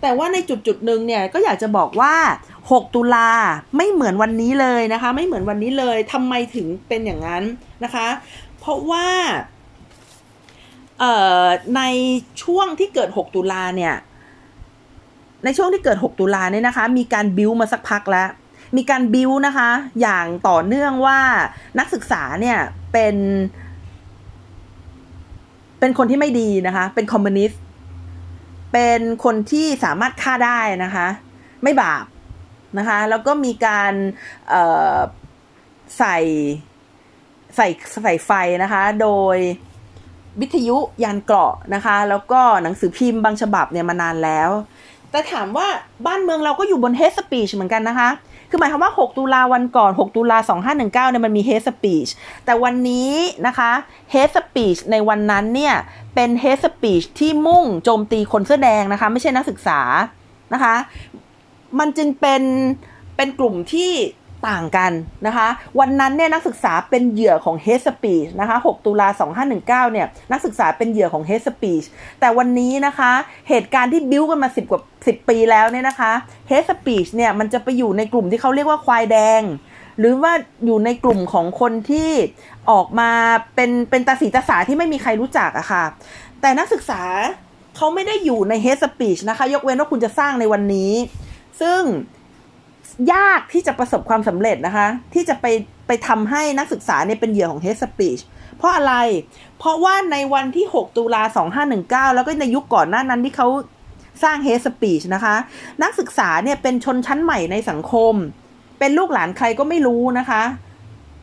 [0.00, 2.14] แต่ว่าในจุดจุดหนึ่งเนี่ยก็อยากจะบอกว่า
[2.60, 3.30] 6 ตุลา
[3.76, 7.42] ไม่เหมือนวันนี้เลยนะคะ ไม่เหมือนวันนี้เลยทำไมถึงเป็นอย่างนั้น
[7.84, 8.06] นะคะ
[8.60, 9.06] เพราะว่า
[11.76, 11.82] ใน
[12.42, 13.94] ช่วงที่เกิด 6 ตุลาเนี่ย
[15.44, 18.28] ในช่วงที่เกิด 6 ตุลาเนี่ยนะคะ มีการบิวมาสักพักแล้ว
[18.76, 19.70] มีการบิวนะคะ
[20.00, 21.20] อย่างต่อเนื่องว่า
[21.78, 22.58] นักศึกษาเนี่ย
[22.92, 23.16] เป็น
[25.84, 27.60] เป็นคนที่ไม่ดีนะคะ เป็นคอมมิวนิสต์
[28.72, 31.06] เป็นคนที่สามารถฆ่าได้นะคะ
[31.62, 32.04] ไม่บาป
[32.78, 33.92] นะคะ แล้วก็มีการ
[35.98, 36.16] ใส่
[37.56, 37.68] ใส่
[38.04, 38.30] ใส่ไฟ
[38.62, 39.36] นะคะ โดย
[40.40, 44.50] วิทยุยานเกราะนะคะ แล้วก็หนังสือพิมพ์บางฉบับเนี่ยมานานแล้ว
[45.10, 45.66] แต่ถามว่า
[46.06, 48.08] บ้านเมืองเราก็อยู่บนเฮสปีชเหมือนกันนะคะ
[48.54, 52.10] คือหมายความว่า 6 ตุลาวันก่อน 6 ตุลา2519เนี่ยมันมี hate speech
[52.44, 53.12] แต่วันนี้
[53.46, 53.70] นะคะ
[54.12, 55.74] hate speech ในวันนั้นเนี่ย
[56.14, 59.80] เป็น hate speech ที่มุ่งโจมตีคนเสื้อแดงนะคะไม่ใช่นักศึกษา
[60.54, 60.74] นะคะ
[61.78, 62.42] มันจึงเป็น
[63.16, 63.92] เป็นกลุ่มที่
[64.48, 64.92] ต่างกัน
[65.26, 69.08] นะคะ วันนั้นเนี่ยนักศึกษาเป็นเหยื่อของ hate speech นะคะ 6 ตุลา
[69.50, 71.86] 2519 เนี่ยนักศึกษาเป็นเหยื่อของ hate speech
[72.20, 73.12] แต่วันนี้นะคะ
[73.48, 76.12] เหตุการณ์ที่บิ้วกันมา 10 กว่า 10 ปีแล้วเนี่ยนะคะ
[76.50, 79.42] hate speech เนี่ยมันจะไปอยู่ในกลุ่มที่เขาเรียกว่าควายแดง
[79.98, 80.32] หรือว่า
[80.64, 82.10] อยู่ในกลุ่มของคนที่
[82.70, 83.10] ออกมา
[83.54, 85.84] เป็นเป็นตาสีตาสาที่ไม่มีใครรู้จักอะคะ่ะ
[86.40, 87.02] แต่นักศึกษา
[87.76, 90.92] เขาไม่ได้อยู่ใน hate speech นะคะ ยกเว้นว่าคุณจะสร้างในวันนี้
[91.60, 91.80] ซึ่ง
[93.12, 95.46] ยากที่จะประสบความสำเร็จนะคะ ที่จะไป
[95.86, 98.22] ไปทำให้นักศึกษาเนี่ยเป็นเหยื่อของ hate speech
[98.56, 98.94] เพราะอะไร
[99.58, 101.22] เพราะว่าในวันที่ 6 ตุลา
[101.68, 103.48] 2519 แล้วก็ในยุคก่อนหน้านั้นที่เขา
[104.22, 105.34] สร้าง hate speech นะคะ
[105.82, 108.14] นักศึกษาเนี่ยเป็นชนชั้นใหม่ในสังคม
[108.78, 110.42] เป็นลูกหลานใครก็ไม่รู้นะคะ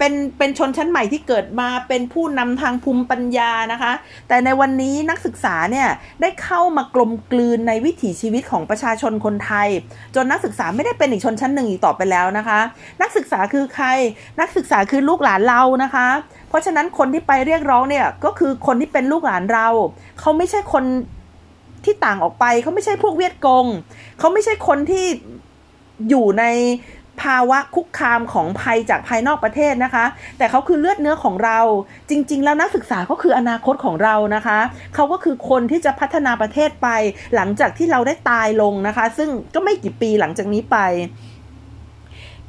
[0.03, 3.91] เป็นเป็นชนชั้นใหม่ที่เกิดมาเป็นผู้นำทางภูมิปัญญานะคะ
[4.27, 5.87] แต่ในวันนี้นักศึกษาเนี่ย
[6.21, 9.67] ได้เข้ามากลมกลืนในวิถีชีวิตของประชาชนคนไทย
[10.15, 12.59] จนนักศึกษาไม่ได้เป็นอีกชนชั้นหนึ่งอีกต่อไปแล้วนะคะ
[13.01, 13.87] นักศึกษาคือใคร
[14.39, 16.07] นักศึกษาคือลูกหลานเรานะคะ
[16.49, 19.67] เพราะฉะนั้นคนที่ไปเรียกร้องเนี่ยก็คือคนที่เป็นลูกหลานเรา
[20.19, 20.83] เขาไม่ใช่คน
[21.85, 23.65] ที่ต่างออกไปเขาไม่ใช่พวกเวียดกง
[24.19, 25.05] เขาไม่ใช่คนที่
[26.09, 26.45] อยู่ใน
[27.22, 30.05] ภาวะคุกคามของภัยจากภายนอกประเทศนะคะ
[30.38, 31.59] แต่เขาคือเลือดเนื้อของเรา
[32.09, 34.59] จริง ๆ แล้วนักศึกษาก็คืออนาคตของเรานะคะ
[34.95, 36.88] เขาก็คือคนที่จะพัฒนาประเทศไป
[37.36, 40.78] หลังจากที่เราได้ตายลงนะคะ ซึ่งก็ไม่กี่ปีหลังจากนี้ไป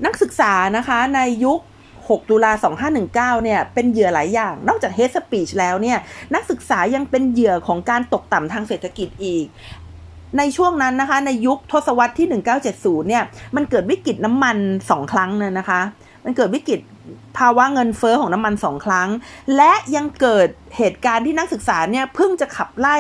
[0.04, 1.60] นักศึกษานะคะในยุค
[2.08, 2.52] 6 ตุลา
[2.98, 5.98] 2519 เนี่ย เป็นเหยื่อหลายอย่าง นอกจาก hate speech แล้วเนี่ย
[6.34, 9.46] นักศึกษายังเป็นเหยื่อของการตกต่ำทางเศรษฐกิจอีก
[10.38, 12.28] ในช่วงนั้นนะคะ ในยุคทศวรรษที่
[12.68, 13.24] 1970 เนี่ย
[13.56, 14.56] มันเกิดวิกฤตน้ำมัน
[14.90, 15.80] สองครั้งเลยนะคะ
[16.24, 16.80] มันเกิดวิกฤต
[17.38, 19.08] ภาวะเงินเฟอ้อของน้ำมันสองครั้ง
[19.56, 22.96] และยังเกิดเหตุการณ์ที่นักศึกษาเนี่ยเพิ่งจะขับไล่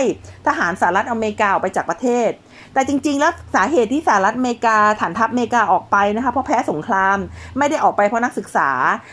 [0.46, 2.30] ทหารสหรัฐอเมริกาออกไปจากประเทศ
[2.74, 7.18] แต่จริง ๆ แล้วสาเหตุที่สหรัฐอเมริกาฐานทัพอเมริกาออกไปนะคะเพราะแพ้สงคราม
[7.58, 8.70] ไม่ได้ออกไปเพราะนักศึกษา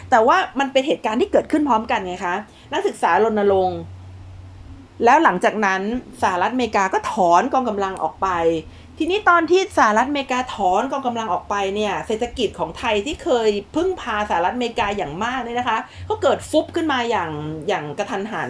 [0.09, 2.36] แต่ว่ามันเป็นเหตุการณ์ที่เกิดขึ้นพร้อมกันไงคะ
[2.74, 3.80] นักศึกษารณรงค์
[5.04, 5.82] แล้วหลังจากนั้น
[6.22, 8.30] สหรัฐอเมริกาก็ถอนกองกำลังออกไป
[8.97, 15.80] ทีนี้ตอนที่สหรัฐอเมริกาถอนกองกำลังออกไปเนี่ยเศรษฐกิจของไทยที่เคยพึ่งพาสหรัฐอเมริกาอย่างมากเนี่ยนะคะ
[16.10, 17.32] ก็เกิดฟุบขึ้นมาอย่าง
[17.68, 18.50] อย่างกระทันหัน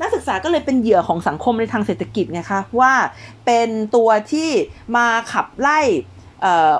[0.00, 2.92] นักศึกษาก็เลยเป็นเหยื่อของสังคมในทางเศรษฐกิจไงคะว่า
[3.46, 4.50] เป็นตัวที่
[4.96, 5.80] มาขับไล่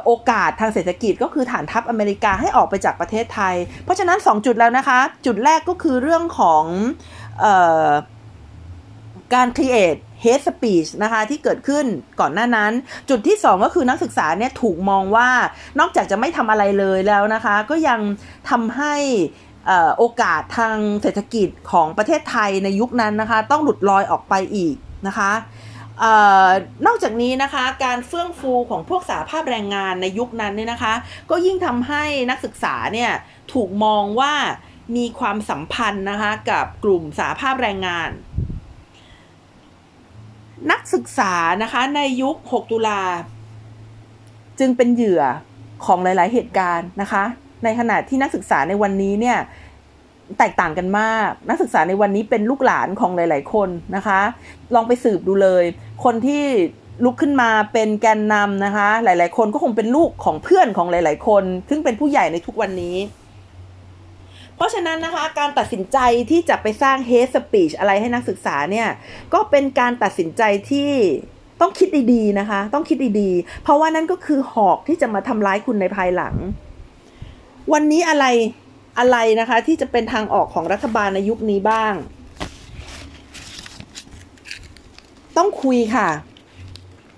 [0.05, 3.55] โอกาสทางเศรษฐกิจก็คือฐานทัพอเมริกาให้ออกไปจากประเทศไทย
[3.85, 6.65] เพราะฉะนั้น 2 จุดแล้วนะคะ จุดแรกก็คือเรื่องของ
[7.45, 7.47] อ
[9.35, 11.87] การ create hate speech นะคะที่เกิดขึ้น
[12.20, 12.72] ก่อนหน้านั้น
[13.09, 15.28] จุดที่ 2 ก็คือนักศึกษาเนี่ยถูกมองว่า
[15.80, 18.01] นอกจากจะไม่ทำอะไรเลยแล้วนะคะ ก็ยัง
[18.51, 18.95] ทำให้
[19.99, 24.76] โอกาสทางเศรษฐกิจของประเทศไทยในยุคนั้นนะคะ ต้องหลุดลอยออกไปอีก
[25.07, 25.33] นะคะ
[26.03, 26.05] อ
[26.47, 26.49] อ
[26.87, 30.95] นอกจากนี้นะคะการเฟื่องฟูของพวกสาภาพแรงงานในยุคนั้นเนี่ยนะคะ
[31.30, 33.12] ก็ยิ่งทำให้นักศึกษาเนี่ย
[33.53, 34.33] ถูกมองว่า
[34.97, 38.11] มีความสัมพันธ์นะคะกับกลุ่มสาภาพแรงงาน
[40.71, 43.01] นักศึกษานะคะในยุค 6 ตุลา
[44.59, 45.23] จึงเป็นเหยื่อ
[45.85, 47.25] ของหลาย ๆ เหตุการณ์นะคะ
[47.65, 49.39] ในขณะที่นักศึกษาในวันนี้เนี่ย
[50.39, 54.21] แตกต่างกันมาก นักศึกษาในวันนี้เป็นลูกหลานของหลาย ๆ คนนะคะ
[54.75, 55.65] ลองไปสืบดูเลย
[56.05, 56.45] คนที่
[57.05, 62.97] ลุกขึ้นมาเป็นแกนนำนะคะ หลาย ๆ คนก็คงเป็นลูกของเพื่อนของหลาย ๆ คน ซึ่งเป็นผู้ใหญ่ในทุกวันนี้
[64.57, 65.98] เพราะฉะนั้นนะคะการตัดสินใจ
[66.30, 68.88] ที่จะไปสร้าง hate speech อะไรให้นักศึกษาเนี่ย
[69.34, 70.90] ก็เป็นการตัดสินใจที่
[71.61, 76.34] ต้องคิดดีๆนะคะ ต้องคิดดีๆ เพราะว่านั่นก็คือหอกที่จะมาทำร้ายคุณในภายหลัง
[77.72, 78.24] วันนี้อะไร
[78.98, 81.94] อะไรนะคะที่จะเป็นทางออกของรัฐบาลในยุคนี้บ้าง
[85.36, 86.09] ต้องคุยค่ะ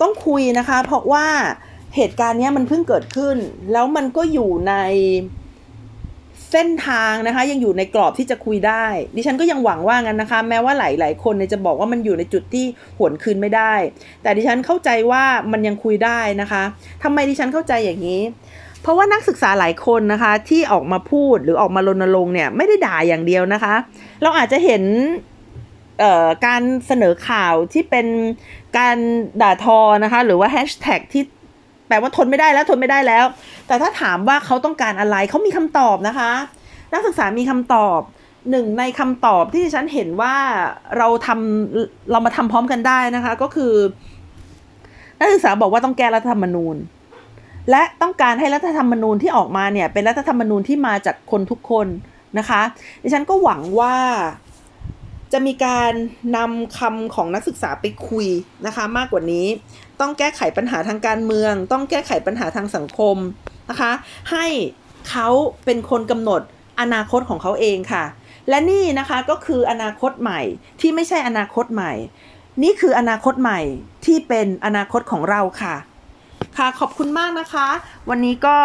[0.01, 1.27] ต้องคุยนะคะ เพราะว่า
[1.97, 3.37] เหตุการณ์นี้มันเพิ่งเกิดขึ้น
[3.73, 4.75] แล้วมันก็อยู่ใน
[6.55, 8.85] เส้นทางนะคะ ยังอยู่ในกรอบที่จะคุยได้
[9.17, 12.65] ดิฉันก็ยังหวังว่างั้นนะคะ แม้ว่าหลาย ๆ คนจะบอกว่ามันอยู่ในจุดที่
[12.99, 13.75] หวนคืนไม่ได้
[14.23, 16.63] แต่ดิฉันเข้าใจว่ามันยังคุยได้นะคะ
[17.03, 18.23] ทำไมดิฉันเข้าใจอย่างนี้
[18.83, 23.75] เพราะว่านักศึกษาหลายคนนะคะ ที่ออกมาพูดหรือออกมารณรงค์เนี่ยไม่ได้ด่าอย่างเดียวนะคะ
[24.23, 24.83] เราอาจจะเห็น
[26.47, 28.07] การเสนอข่าวที่เป็น
[28.79, 28.97] การ
[29.43, 31.23] ด่าทอนะคะ หรือว่าแฮชแท็กที่
[31.89, 33.25] แปลว่าทนไม่ได้แล้วทนไม่ได้แล้ว
[33.67, 36.31] แต่ถ้าถามว่าเขาต้องการอะไรเขามีคำตอบนะคะ
[36.93, 38.01] นักศึกษามีคำตอบ
[38.51, 40.35] หนึ่งในคำตอบที่ฉันเห็นว่า
[40.99, 43.75] เราทำเรามาทำพร้อมกันได้นะคะ ก็คือ
[45.21, 46.77] นักศึกษาบอกว่าต้องแก้รัฐธรรมนูญ
[47.71, 51.87] และต้องการให้รัฐธรรมนูญที่ออกมาเนี่ย เป็นรัฐธรรมนูญที่มาจากคนทุกคน
[52.39, 52.63] นะคะ
[53.03, 53.95] ดิฉันก็หวังว่า
[55.33, 55.93] จะมีการ
[56.37, 58.27] นำคำของนักศึกษาไปคุย
[58.67, 59.47] นะคะมากกว่านี้
[60.01, 63.17] ต้องแก้ไขปัญหาทางการเมือง ต้องแก้ไขปัญหาทางสังคม
[63.71, 63.93] นะคะ
[64.33, 64.47] ให้
[65.11, 65.29] เขา
[65.65, 66.43] เป็นคนกำหนด
[66.81, 68.05] อนาคตของเขาเองค่ะ
[68.49, 70.41] และนี่นะคะก็คืออนาคตใหม่
[70.81, 71.93] ที่ไม่ใช่อนาคตใหม่
[72.63, 73.61] นี่คืออนาคตใหม่
[74.07, 75.75] ที่เป็นอนาคตของเราค่ะ
[76.57, 77.69] ค่ะขอบคุณมากนะคะ
[78.11, 78.57] วันนี้ก็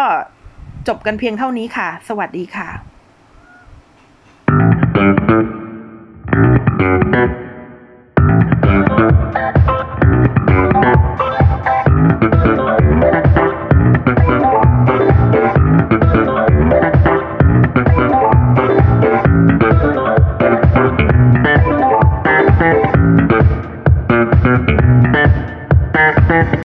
[0.88, 2.68] จบกันเพียงเท่านี้ค่ะ สวัสดีค่ะ
[7.12, 7.49] Thank you.